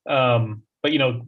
[0.08, 1.22] Um, but you know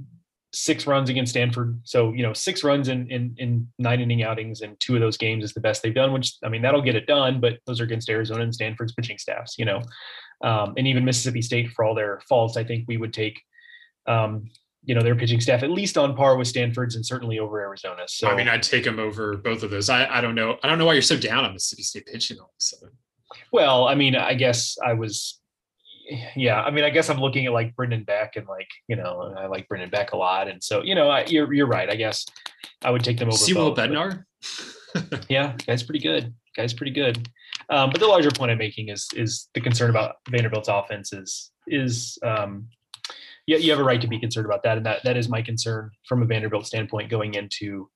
[0.54, 1.80] six runs against Stanford.
[1.84, 5.16] So, you know, six runs in, in, in nine inning outings and two of those
[5.16, 7.80] games is the best they've done, which I mean, that'll get it done, but those
[7.80, 9.80] are against Arizona and Stanford's pitching staffs, you know
[10.42, 12.56] um, and even Mississippi State for all their faults.
[12.56, 13.40] I think we would take,
[14.06, 14.50] um,
[14.84, 18.02] you know, their pitching staff at least on par with Stanford's and certainly over Arizona.
[18.06, 19.88] So I mean, I'd take them over both of those.
[19.88, 20.58] I, I don't know.
[20.62, 22.90] I don't know why you're so down on Mississippi State pitching all of a sudden.
[23.52, 25.38] Well, I mean, I guess I was.
[26.34, 29.34] Yeah, I mean, I guess I'm looking at like Brendan Beck and like you know,
[29.38, 31.88] I like Brendan Beck a lot, and so you know, I, you're you're right.
[31.88, 32.26] I guess
[32.82, 33.36] I would take them over.
[33.36, 34.24] So Will Bednar.
[35.28, 36.34] yeah, guy's pretty good.
[36.56, 37.28] Guy's pretty good.
[37.70, 41.50] Um, but the larger point I'm making is is the concern about Vanderbilt's offense is
[41.66, 42.68] is um,
[43.46, 45.42] yeah, you have a right to be concerned about that, and that that is my
[45.42, 47.88] concern from a Vanderbilt standpoint going into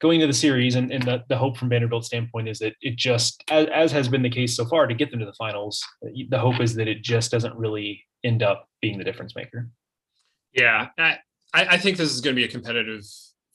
[0.00, 0.74] going to the series.
[0.74, 4.08] And, and the, the hope from Vanderbilt standpoint is that it just, as, as has
[4.08, 5.82] been the case so far, to get them to the finals.
[6.02, 9.70] The hope is that it just doesn't really end up being the difference maker.
[10.52, 11.18] Yeah, I,
[11.54, 13.04] I think this is going to be a competitive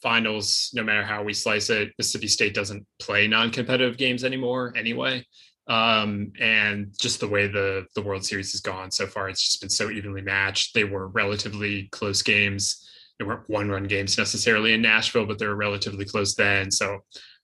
[0.01, 1.91] finals, no matter how we slice it.
[1.97, 5.25] Mississippi State doesn't play non-competitive games anymore anyway.
[5.69, 9.61] Um, and just the way the the World Series has gone so far, it's just
[9.61, 10.73] been so evenly matched.
[10.73, 12.89] They were relatively close games.
[13.19, 16.71] They weren't one-run games necessarily in Nashville, but they were relatively close then.
[16.71, 16.99] So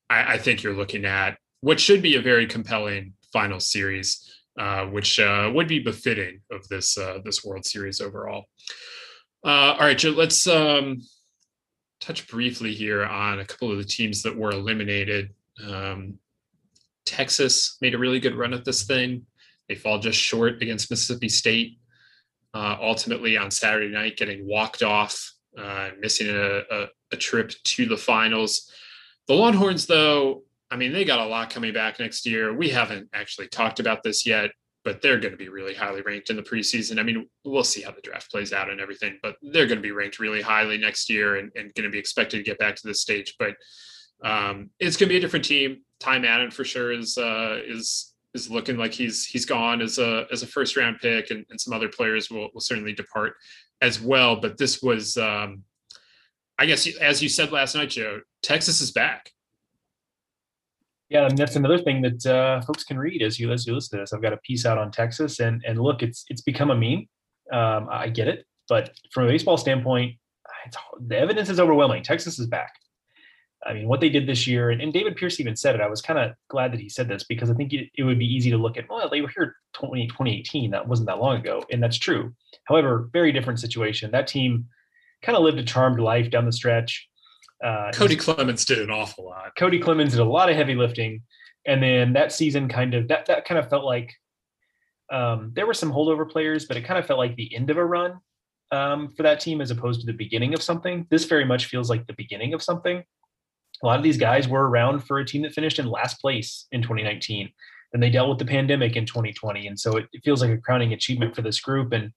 [0.10, 4.86] I, I think you're looking at what should be a very compelling final series, uh,
[4.86, 8.46] which uh, would be befitting of this uh, this World Series overall.
[9.46, 11.00] Uh, all right, Joe, let's um,
[12.02, 15.30] touch briefly here on a couple of the teams that were eliminated.
[15.64, 16.18] Um,
[17.06, 19.26] Texas made a really good run at this thing.
[19.68, 21.78] They fall just short against Mississippi State.
[22.54, 27.86] Uh, ultimately, on Saturday night, getting walked off, uh, missing a, a, a, trip to
[27.86, 28.72] the finals.
[29.28, 32.54] The Longhorns, though, I mean, they got a lot coming back next year.
[32.54, 34.52] We haven't actually talked about this yet
[34.86, 37.00] but they're going to be really highly ranked in the preseason.
[37.00, 39.82] I mean, we'll see how the draft plays out and everything, but they're going to
[39.82, 42.76] be ranked really highly next year and, and going to be expected to get back
[42.76, 43.36] to this stage.
[43.40, 43.56] But
[44.24, 45.82] um, it's going to be a different team.
[46.00, 50.26] Ty Madden for sure is uh, is is looking like he's he's gone as a
[50.32, 53.36] as a first round pick, and, and some other players will will certainly depart
[53.82, 54.36] as well.
[54.36, 55.64] But this was, um,
[56.60, 59.32] I guess, as you said last night, Joe, Texas is back.
[61.10, 63.98] Yeah, and that's another thing that uh, folks can read as you as you listen
[63.98, 64.14] to this.
[64.14, 67.08] I've got a piece out on Texas, and and look, it's it's become a meme.
[67.52, 70.16] Um, I get it, but from a baseball standpoint,
[71.00, 72.04] the evidence is overwhelming.
[72.04, 72.74] Texas is back.
[73.66, 75.82] I mean, what they did this year, and, and David Pierce even said it.
[75.82, 78.20] I was kind of glad that he said this because I think it, it, would
[78.20, 80.72] be easy to look at, well, they were here 20, 2018.
[80.72, 81.64] That wasn't that long ago.
[81.72, 82.34] And that's true.
[82.66, 84.12] However, very different situation.
[84.12, 84.68] That team
[85.24, 87.08] kind of lived a charmed life down the stretch.
[87.64, 89.52] Uh, Cody Clemens did an awful lot.
[89.58, 91.24] Cody Clemens did a lot of heavy lifting,
[91.66, 94.14] and then that season kind of that that kind of felt like
[95.12, 97.78] um, there were some holdover players, but it kind of felt like the end of
[97.78, 98.20] a run
[98.72, 101.08] um, for that team as opposed to the beginning of something.
[101.10, 103.04] This very much feels like the beginning of something.
[103.84, 106.68] A lot of these guys were around for a team that finished in last place
[106.72, 107.50] in 2019.
[107.92, 110.94] Then they dealt with the pandemic in 2020, and so it, feels like a crowning
[110.94, 111.94] achievement for this group.
[111.94, 112.12] And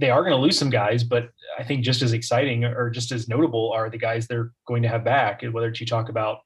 [0.00, 3.10] they are going to lose some guys, but I think just as exciting or just
[3.10, 5.42] as notable are the guys they're going to have back.
[5.42, 6.38] Whether you talk about,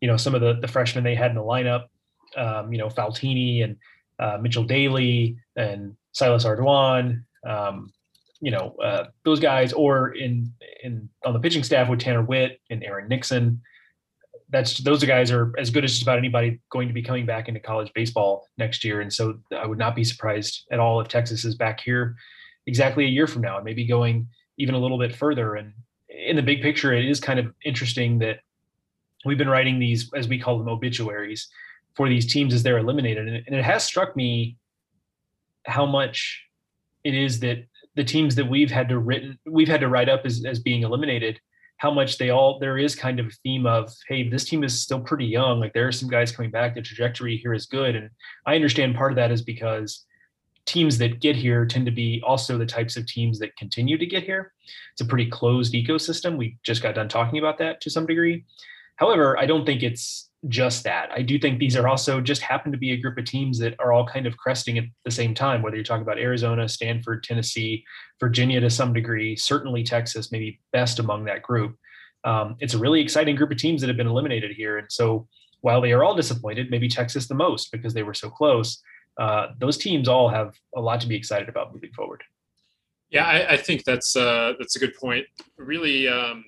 [0.00, 1.86] you know, some of the the freshmen they had in the lineup,
[2.36, 3.76] um, you know, Faltine and
[4.18, 7.92] uh, Mitchell Daly and Silas Ardoin, um,
[8.40, 12.60] you know, uh, those guys, or in in on the pitching staff with Tanner Witt
[12.70, 13.60] and Aaron Nixon.
[14.48, 17.48] That's those guys are as good as just about anybody going to be coming back
[17.48, 21.08] into college baseball next year, and so I would not be surprised at all if
[21.08, 22.16] Texas is back here
[22.66, 24.28] exactly a year from now and maybe going
[24.58, 25.56] even a little bit further.
[25.56, 25.72] And
[26.08, 28.40] in the big picture, it is kind of interesting that
[29.24, 31.48] we've been writing these, as we call them, obituaries
[31.94, 33.28] for these teams as they're eliminated.
[33.28, 34.56] And it, has struck me
[35.66, 36.44] how much
[37.04, 37.66] it is that
[37.96, 40.82] the teams that we've had to written, we've had to write up as, as being
[40.82, 41.40] eliminated,
[41.78, 44.80] how much they all, there is kind of a theme of, hey, this team is
[44.80, 45.60] still pretty young.
[45.60, 46.74] Like there are some guys coming back.
[46.74, 47.96] The trajectory here is good.
[47.96, 48.10] And
[48.46, 50.04] I understand part of that is because
[50.66, 54.06] teams that get here tend to be also the types of teams that continue to
[54.06, 54.52] get here.
[54.92, 56.36] It's a pretty closed ecosystem.
[56.36, 58.44] We just got done talking about that to some degree.
[58.96, 61.10] However, I don't think it's just that.
[61.12, 63.74] I do think these are also just happen to be a group of teams that
[63.78, 67.22] are all kind of cresting at the same time, whether you're talking about Arizona, Stanford,
[67.22, 67.84] Tennessee,
[68.18, 71.76] Virginia to some degree, certainly Texas, maybe best among that group.
[72.24, 74.78] Um, it's a really exciting group of teams that have been eliminated here.
[74.78, 75.26] And so
[75.60, 78.82] while they are all disappointed, maybe Texas the most because they were so close,
[79.18, 82.22] uh, those teams all have a lot to be excited about moving forward.
[83.10, 85.26] Yeah, I, I think that's uh, that's a good point.
[85.58, 86.44] Really, um,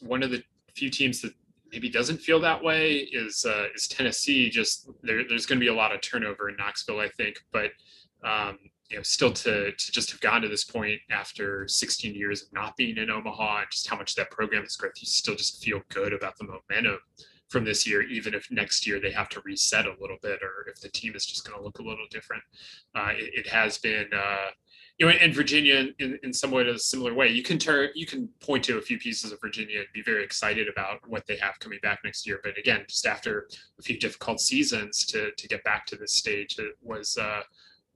[0.00, 0.42] one of the
[0.74, 1.34] few teams that
[1.72, 4.50] maybe doesn't feel that way is uh, is Tennessee.
[4.50, 7.70] Just there, there's going to be a lot of turnover in Knoxville, I think, but
[8.24, 8.58] um,
[8.90, 12.52] you know, still to to just have gotten to this point after 16 years of
[12.52, 15.64] not being in Omaha, and just how much that program has grown, you still just
[15.64, 16.98] feel good about the momentum
[17.48, 20.68] from this year, even if next year they have to reset a little bit, or
[20.68, 22.42] if the team is just going to look a little different.
[22.94, 24.06] Uh, it, it, has been.
[24.14, 24.48] Uh,
[24.98, 28.28] you know, in Virginia, in, in somewhat a similar way, you can turn, you can
[28.40, 31.58] point to a few pieces of Virginia and be very excited about what they have
[31.58, 32.40] coming back next year.
[32.42, 36.58] But again, just after a few difficult seasons to to get back to this stage,
[36.58, 37.40] it was uh,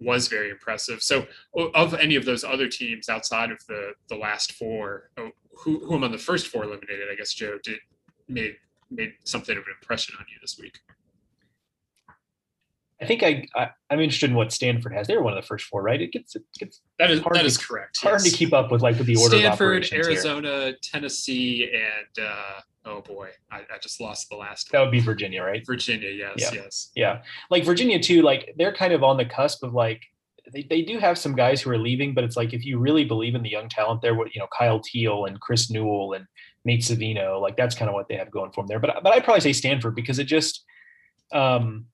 [0.00, 1.02] was very impressive.
[1.02, 1.26] So,
[1.74, 6.12] of any of those other teams outside of the the last four, who who among
[6.12, 7.06] the first four eliminated?
[7.10, 7.78] I guess Joe did
[8.28, 8.56] made
[8.90, 10.80] made something of an impression on you this week.
[13.00, 15.06] I think I, I am interested in what Stanford has.
[15.06, 16.00] They're one of the first four, right?
[16.00, 17.98] It gets it gets that is that to, is correct.
[18.00, 18.30] Hard yes.
[18.30, 19.36] to keep up with like with the order.
[19.36, 20.76] Of Stanford, Arizona, here.
[20.82, 24.72] Tennessee, and uh, oh boy, I, I, just lost the last.
[24.72, 25.62] That would be Virginia, right?
[25.66, 26.50] Virginia, yes, yeah.
[26.54, 27.22] yes, yeah.
[27.50, 28.22] Like Virginia too.
[28.22, 30.02] Like they're kind of on the cusp of like
[30.52, 33.04] they, they do have some guys who are leaving, but it's like if you really
[33.04, 36.26] believe in the young talent there, what you know, Kyle Teel and Chris Newell and
[36.64, 38.80] Nate Savino, like that's kind of what they have going for them there.
[38.80, 40.64] But but I'd probably say Stanford because it just
[41.32, 41.84] um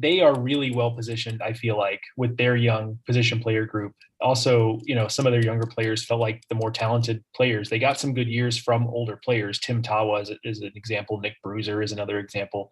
[0.00, 3.92] they are really well positioned, I feel like, with their young position player group.
[4.20, 7.68] Also, you know, some of their younger players felt like the more talented players.
[7.68, 9.58] They got some good years from older players.
[9.60, 11.20] Tim Tawa is, is an example.
[11.20, 12.70] Nick Brueser is another example.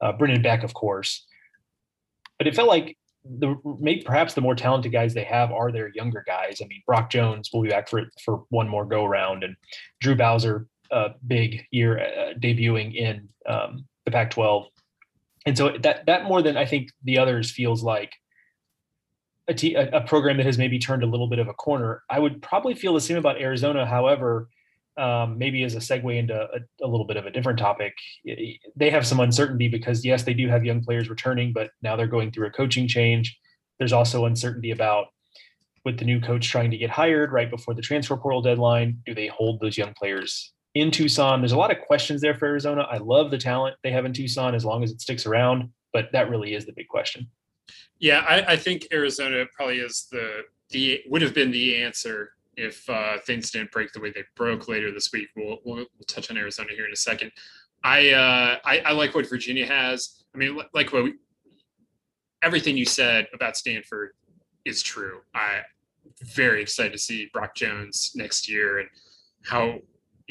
[0.00, 1.26] Uh, Brendan Beck, of course.
[2.38, 5.90] But it felt like the maybe perhaps the more talented guys they have are their
[5.94, 6.60] younger guys.
[6.62, 9.54] I mean, Brock Jones will be back for for one more go around, and
[10.00, 14.66] Drew Bowser, uh, big year uh, debuting in um, the Pac-12
[15.46, 18.12] and so that that more than I think the others feels like
[19.48, 22.02] a, program that has maybe turned a little bit of a corner.
[22.08, 23.84] I would probably feel the same about Arizona.
[23.84, 24.48] However,
[24.96, 27.92] um, maybe as a segue into a, a, little bit of a different topic,
[28.76, 32.06] they have some uncertainty because yes, they do have young players returning, but now they're
[32.06, 33.36] going through a coaching change.
[33.78, 35.06] There's also uncertainty about
[35.84, 38.98] with the new coach trying to get hired right before the transfer portal deadline.
[39.04, 41.40] Do they hold those young players in Tucson.
[41.40, 42.86] There's a lot of questions there for Arizona.
[42.90, 46.10] I love the talent they have in Tucson as long as it sticks around, but
[46.12, 47.28] that really is the big question.
[47.98, 52.88] Yeah, I, I think Arizona probably is the the would have been the answer if
[52.88, 55.28] uh, things didn't break the way they broke later this week.
[55.36, 57.32] We'll, we'll, we'll touch on Arizona here in a second.
[57.84, 60.24] I, uh, I, I like what Virginia has.
[60.34, 61.14] I mean, like what we,
[62.42, 64.10] everything you said about Stanford
[64.64, 65.20] is true.
[65.34, 65.62] I
[66.22, 68.88] very excited to see Brock Jones next year and
[69.44, 69.78] how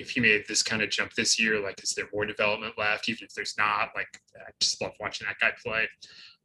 [0.01, 3.07] if he made this kind of jump this year, like, is there more development left?
[3.09, 5.87] Even if there's not, like, I just love watching that guy play.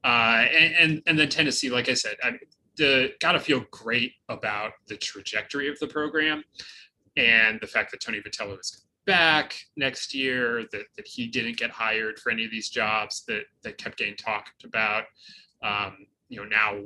[0.05, 2.33] Uh, and, and, and then Tennessee, like I said, I
[2.77, 6.45] the got to feel great about the trajectory of the program
[7.17, 11.71] and the fact that Tony Vitello is back next year, that, that he didn't get
[11.71, 15.05] hired for any of these jobs that that kept getting talked about.
[15.63, 16.83] Um, you know, now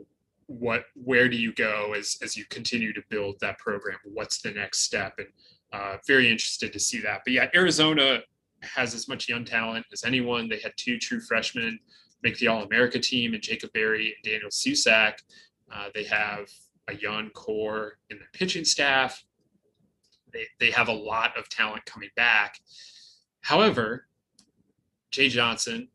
[0.46, 3.98] what where do you go as as you continue to build that program?
[4.04, 5.14] What's the next step?
[5.18, 5.28] And
[5.72, 7.22] uh, very interested to see that.
[7.24, 8.20] But yeah, Arizona
[8.62, 10.48] has as much young talent as anyone.
[10.48, 11.78] They had two true freshmen
[12.22, 15.14] make the All America team, and Jacob Berry and Daniel Susac.
[15.72, 16.48] Uh, they have
[16.88, 19.24] a young core in the pitching staff.
[20.32, 22.58] They, they have a lot of talent coming back.
[23.40, 24.06] However,
[25.10, 25.88] Jay Johnson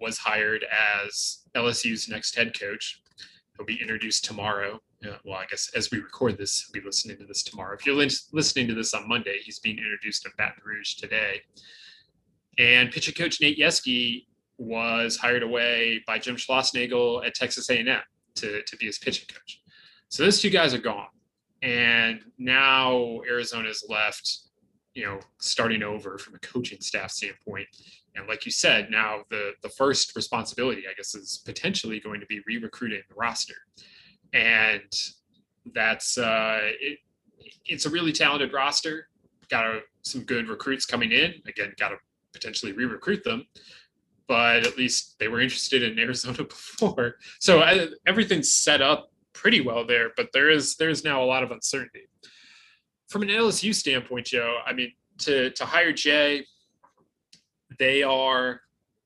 [0.00, 0.64] was hired
[1.06, 3.00] as LSU's next head coach.
[3.56, 4.80] He'll be introduced tomorrow
[5.24, 7.74] well, I guess as we record this, he'll be listening to this tomorrow.
[7.74, 11.42] If you're listening to this on Monday, he's being introduced in Baton Rouge today.
[12.58, 14.26] And pitching coach Nate Yeskie
[14.58, 18.00] was hired away by Jim Schlossnagle at Texas A&M
[18.34, 19.62] to, to be his pitching coach.
[20.08, 21.06] So those two guys are gone.
[21.62, 24.38] And now Arizona's left,
[24.94, 27.68] you know, starting over from a coaching staff standpoint.
[28.16, 32.26] And like you said, now the the first responsibility, I guess, is potentially going to
[32.26, 33.54] be re-recruiting the roster
[34.32, 34.82] and
[35.74, 36.98] that's uh, it,
[37.66, 39.08] it's a really talented roster.
[39.48, 41.34] Got a, some good recruits coming in.
[41.46, 41.96] Again, got to
[42.32, 43.46] potentially re-recruit them,
[44.26, 47.16] but at least they were interested in Arizona before.
[47.40, 51.42] So uh, everything's set up pretty well there, but there is there's now a lot
[51.42, 52.08] of uncertainty.
[53.08, 56.44] From an LSU standpoint, Joe, I mean, to to hire Jay,
[57.78, 58.60] they are,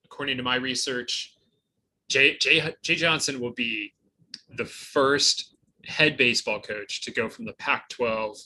[0.05, 1.37] according to my research,
[2.09, 3.93] Jay Jay, Jay Johnson will be
[4.57, 8.39] the first head baseball coach to go from the Pac-12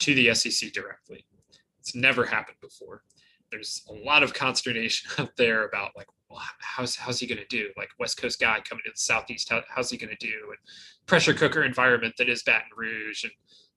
[0.00, 1.24] to the SEC directly.
[1.80, 3.02] It's never happened before.
[3.50, 7.46] There's a lot of consternation out there about like, well, how's how's he going to
[7.46, 7.68] do?
[7.76, 10.34] Like West Coast guy coming to the Southeast, how, how's he going to do?
[10.48, 10.58] And
[11.06, 13.32] pressure cooker environment that is Baton Rouge, and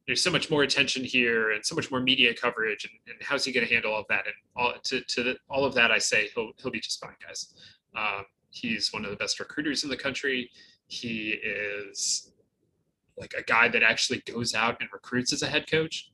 [0.08, 3.46] there's so much more attention here and so much more media coverage, and, and how's
[3.46, 4.26] he going to handle all of that?
[4.26, 7.14] And all to to the, all of that, I say he'll he'll be just fine,
[7.24, 7.54] guys.
[7.96, 10.50] Um, he's one of the best recruiters in the country.
[10.90, 12.34] He is
[13.18, 16.12] like a guy that actually goes out and recruits as a head coach.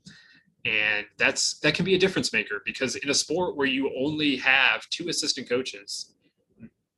[0.65, 4.35] And that's that can be a difference maker because in a sport where you only
[4.37, 6.11] have two assistant coaches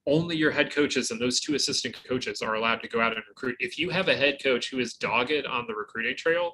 [0.07, 3.21] only your head coaches and those two assistant coaches are allowed to go out and
[3.27, 3.57] recruit.
[3.59, 6.53] If you have a head coach who is dogged on the recruiting trail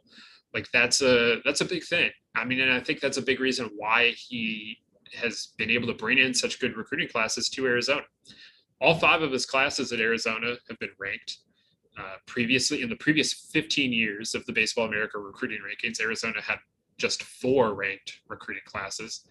[0.53, 2.11] like that's a that's a big thing.
[2.35, 4.77] I mean and i think that's a big reason why he
[5.15, 8.01] has been able to bring in such good recruiting classes to arizona
[8.83, 11.37] all five of his classes at arizona have been ranked
[11.97, 16.57] uh, previously in the previous 15 years of the baseball america recruiting rankings arizona had
[16.97, 19.27] just four ranked recruiting classes.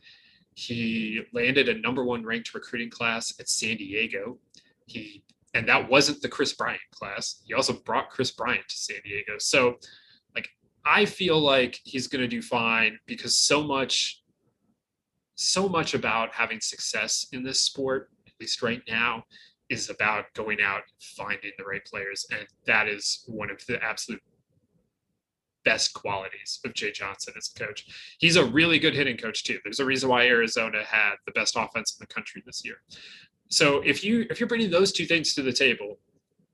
[0.54, 4.38] He landed a number one ranked recruiting class at San Diego.
[4.86, 5.24] He
[5.54, 7.42] and that wasn't the Kris Bryant class.
[7.46, 9.34] He also brought Kris Bryant to San Diego.
[9.38, 9.76] So
[10.34, 10.48] like
[10.84, 14.22] I feel like he's going to do fine because so much
[15.34, 18.10] so much about having success in this sport
[18.42, 19.24] least right now
[19.70, 23.82] is about going out and finding the right players and that is one of the
[23.82, 24.20] absolute
[25.64, 27.86] best qualities of Jay Johnson as a coach.
[28.18, 29.58] He's a really good hitting coach too.
[29.62, 32.76] There's a reason why Arizona had the best offense in the country this year.
[33.48, 35.98] So if you if you're bringing those two things to the table,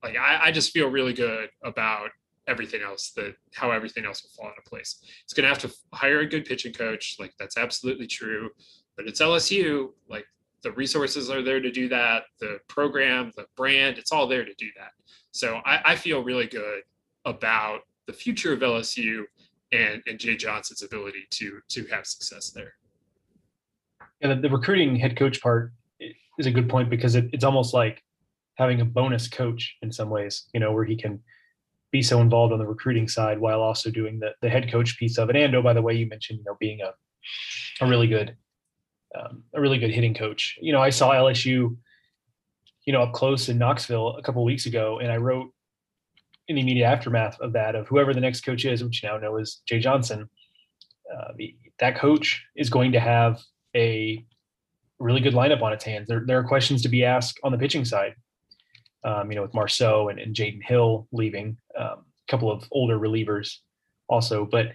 [0.03, 2.09] like I, I just feel really good about
[2.47, 5.01] everything else that how everything else will fall into place.
[5.23, 8.49] It's going to have to hire a good pitching coach, like that's absolutely true.
[8.97, 10.25] But it's LSU, like
[10.63, 12.23] the resources are there to do that.
[12.39, 14.91] The program, the brand, it's all there to do that.
[15.31, 16.83] So I, I feel really good
[17.25, 19.23] about the future of LSU
[19.71, 22.73] and and Jay Johnson's ability to to have success there.
[24.21, 25.71] Yeah, the, the recruiting head coach part
[26.37, 28.03] is a good point because it, it's almost like
[28.55, 31.21] having a bonus coach in some ways, you know, where he can
[31.91, 35.17] be so involved on the recruiting side while also doing the, the head coach piece
[35.17, 35.35] of it.
[35.35, 36.91] And oh, by the way, you mentioned, you know, being a,
[37.83, 38.35] a really good,
[39.17, 40.57] um, a really good hitting coach.
[40.61, 41.75] You know, I saw LSU,
[42.85, 45.51] you know, up close in Knoxville a couple weeks ago, and I wrote
[46.47, 49.17] in the immediate aftermath of that, of whoever the next coach is, which you now
[49.17, 50.29] know is Jay Johnson,
[51.15, 51.33] uh,
[51.79, 53.39] that coach is going to have
[53.75, 54.25] a
[54.99, 56.07] really good lineup on its hands.
[56.07, 58.15] There, there are questions to be asked on the pitching side.
[59.05, 62.99] Um, you know, with Marceaux and, and Jaden Hill leaving, um, a couple of older
[62.99, 63.59] relievers
[64.09, 64.67] also, but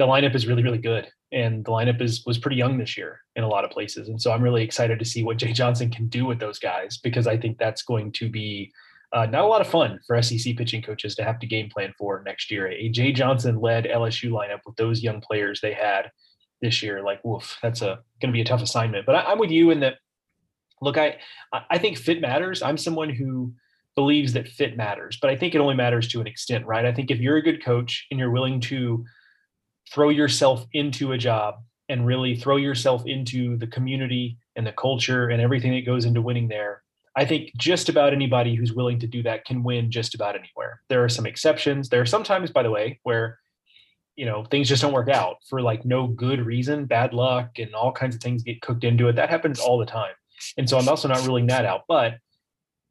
[0.00, 1.06] the lineup is really, really good.
[1.30, 4.08] And the lineup is was pretty young this year in a lot of places.
[4.08, 6.96] And so I'm really excited to see what Jay Johnson can do with those guys
[6.96, 8.72] because I think that's going to be
[9.12, 11.92] uh, not a lot of fun for SEC pitching coaches to have to game plan
[11.98, 12.68] for next year.
[12.68, 16.10] A Jay Johnson led LSU lineup with those young players they had
[16.62, 19.04] this year, like woof, that's a going to be a tough assignment.
[19.04, 19.96] But I, am with you in that.
[20.80, 21.18] Look, I
[21.52, 22.62] I think fit matters.
[22.62, 23.52] I'm someone who
[23.96, 26.86] believes that fit matters, but I think it only matters to an extent, right?
[26.86, 29.04] I think if you're a good coach and you're willing to
[29.92, 31.56] throw yourself into a job
[31.88, 36.22] and really throw yourself into the community and the culture and everything that goes into
[36.22, 36.82] winning there,
[37.16, 40.80] I think just about anybody who's willing to do that can win just about anywhere.
[40.88, 41.88] There are some exceptions.
[41.88, 43.38] There are sometimes, by the way, where
[44.16, 47.74] you know things just don't work out for like no good reason, bad luck, and
[47.74, 49.16] all kinds of things get cooked into it.
[49.16, 50.14] That happens all the time,
[50.56, 51.82] and so I'm also not ruling that out.
[51.88, 52.18] But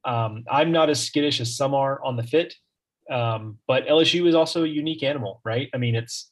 [0.03, 2.55] um, I'm not as skittish as some are on the fit.
[3.09, 5.69] Um, but LSU is also a unique animal, right?
[5.73, 6.29] I mean, it's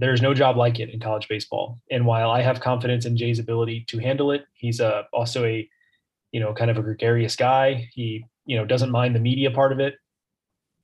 [0.00, 1.78] there's no job like it in college baseball.
[1.90, 5.68] And while I have confidence in Jay's ability to handle it, he's a, also a
[6.32, 7.88] you know, kind of a gregarious guy.
[7.92, 9.94] He, you know, doesn't mind the media part of it,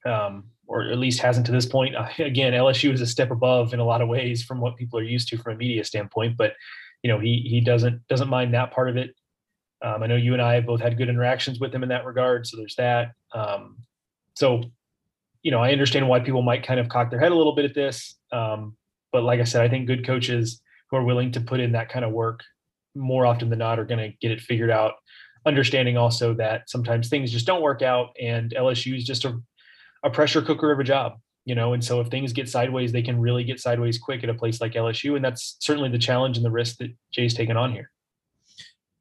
[0.05, 1.95] um, or at least hasn't to this point.
[2.19, 5.05] Again, LSU is a step above in a lot of ways from what people are
[5.05, 6.55] used to from a media standpoint, but
[7.03, 9.15] you know, he he doesn't doesn't mind that part of it.
[9.83, 12.05] Um, I know you and I have both had good interactions with him in that
[12.05, 13.13] regard, so there's that.
[13.33, 13.77] Um,
[14.35, 14.63] so,
[15.43, 17.67] you know, I understand why people might kind of cock their head a little bit
[17.67, 18.77] at this, um,
[19.17, 20.61] but like I said, I think good coaches
[20.91, 22.41] who are willing to put in that kind of work
[22.95, 24.97] more often than not are going to get it figured out
[25.47, 29.41] understanding also that sometimes things just don't work out and LSU is just a,
[30.03, 31.15] a pressure cooker of a job,
[31.47, 34.29] you know, and so if things get sideways, they can really get sideways quick at
[34.29, 35.17] a place like LSU.
[35.17, 37.91] And that's certainly the challenge and the risk that Jay's taken on here.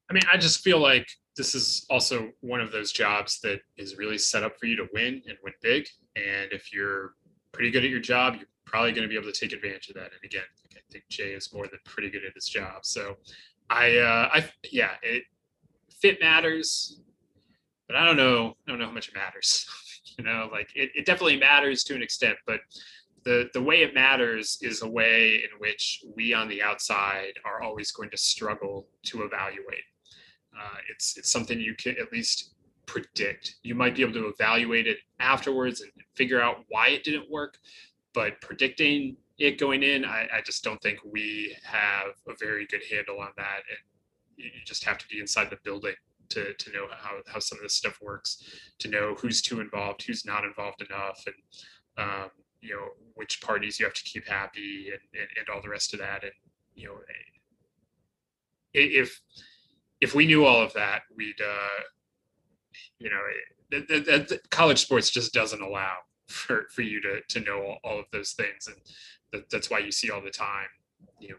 [0.10, 3.98] I mean, I just feel like this is also one of those jobs that is
[3.98, 5.88] really set up for you to win and win big.
[6.16, 7.16] And if you're
[7.52, 9.96] pretty good at your job, you're probably going to be able to take advantage of
[9.96, 10.12] that.
[10.12, 10.44] And again,
[10.76, 12.86] I think Jay is more than pretty good at his job.
[12.86, 13.18] So
[13.70, 15.24] I, uh, I, yeah, it
[15.90, 17.00] fit matters,
[17.88, 18.56] but I don't know.
[18.68, 19.68] I don't know how much it matters.
[20.18, 22.60] you know, like it, it definitely matters to an extent, but
[23.24, 27.62] the the way it matters is a way in which we on the outside are
[27.62, 29.84] always going to struggle to evaluate.
[30.58, 32.54] Uh, it's it's something you can at least
[32.86, 33.56] predict.
[33.64, 37.58] You might be able to evaluate it afterwards and figure out why it didn't work,
[38.16, 42.82] but predicting it going in, I, I just don't think we have a very good
[42.90, 43.62] handle on that.
[43.70, 43.78] And
[44.38, 45.94] you just have to be inside the building
[46.30, 48.44] to to know how how some of this stuff works,
[48.80, 51.36] to know who's too involved, who's not involved enough, and
[51.98, 52.30] um,
[52.66, 55.94] you know which parties you have to keep happy and, and, and all the rest
[55.94, 56.34] of that and
[56.74, 56.96] you know
[58.74, 59.22] if
[60.02, 61.84] if we knew all of that we'd uh
[63.00, 63.22] you know
[63.72, 65.96] the, the, the college sports just doesn't allow
[66.28, 68.76] for for you to to know all, of those things and
[69.32, 70.68] that, that's why you see all the time
[71.20, 71.36] you know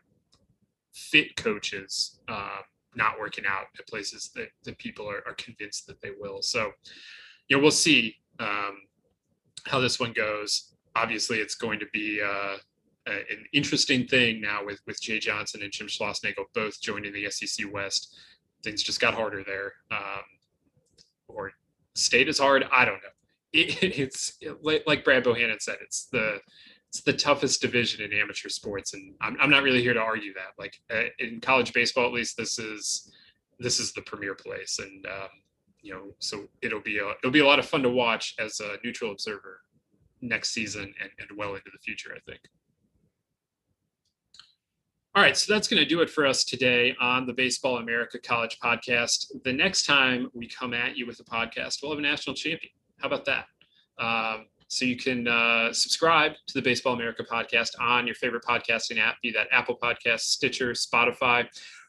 [0.94, 2.62] fit coaches um,
[2.94, 6.70] not working out at places that, that people are, are convinced that they will so
[7.48, 8.78] you know we'll see um,
[9.66, 12.56] how this one goes obviously it's going to be uh,
[13.06, 17.72] an interesting thing now with with Jay Johnson and Jim Schlossnagle both joining the SEC
[17.72, 18.16] West.
[18.64, 20.24] Things just got harder there, um,
[21.28, 21.52] or
[21.94, 22.64] state is hard.
[22.72, 23.15] I don't know.
[23.52, 25.76] It, it's it, like Brad Bohannon said.
[25.82, 26.38] It's the
[26.88, 30.32] it's the toughest division in amateur sports, and I'm I'm not really here to argue
[30.34, 30.52] that.
[30.58, 33.12] Like uh, in college baseball, at least, this is
[33.58, 35.28] this is the premier place, and um,
[35.82, 38.60] you know, so it'll be a it'll be a lot of fun to watch as
[38.60, 39.60] a neutral observer
[40.22, 42.40] next season and, and well into the future, I think.
[45.14, 48.18] All right, so that's going to do it for us today on the Baseball America
[48.18, 49.28] College podcast.
[49.44, 52.72] The next time we come at you with a podcast, we'll have a national champion.
[52.98, 53.46] How about that?
[53.98, 58.98] Um, so you can uh, subscribe to the Baseball America podcast on your favorite podcasting
[58.98, 61.46] app, be that Apple Podcast, Stitcher, Spotify,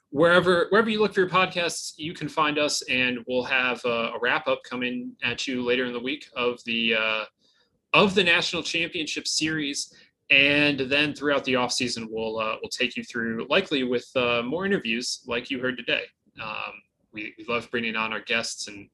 [0.10, 4.12] wherever wherever you look for your podcasts, you can find us, and we'll have a,
[4.16, 7.24] a wrap up coming at you later in the week of the uh,
[7.94, 9.94] of the national championship series.
[10.30, 14.66] And then throughout the offseason we'll uh, we'll take you through likely with uh, more
[14.66, 16.04] interviews like you heard today.
[16.42, 16.74] Um,
[17.14, 18.90] we, we, love bringing on our guests and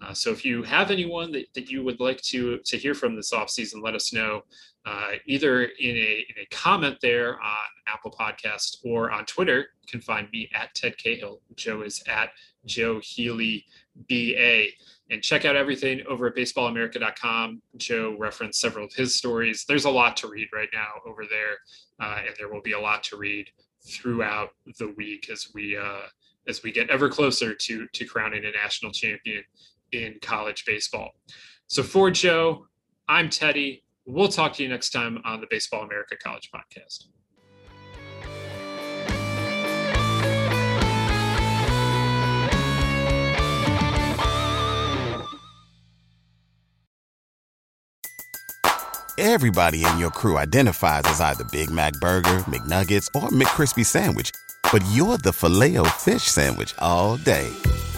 [0.00, 3.16] uh, so if you have anyone that, that you would like to to hear from
[3.16, 4.42] this offseason let us know
[4.86, 9.88] uh, either in a, in a comment there on apple podcast or on twitter you
[9.88, 12.30] can find me at ted cahill joe is at
[12.64, 13.64] joe healy
[14.08, 14.66] ba
[15.10, 17.62] and check out everything over at baseballamerica.com.
[17.76, 19.64] Joe referenced several of his stories.
[19.66, 21.56] There's a lot to read right now over there,
[22.00, 23.48] uh, and there will be a lot to read
[23.86, 26.06] throughout the week as we uh,
[26.46, 29.42] as we get ever closer to to crowning a national champion
[29.92, 31.10] in college baseball.
[31.66, 32.66] So for Joe,
[33.08, 33.84] I'm Teddy.
[34.06, 37.04] We'll talk to you next time on the Baseball America College Podcast.
[49.20, 54.30] Everybody in your crew identifies as either Big Mac Burger, McNuggets, or McCrispy Sandwich.
[54.70, 57.50] But you're the Filet-O-Fish Sandwich all day.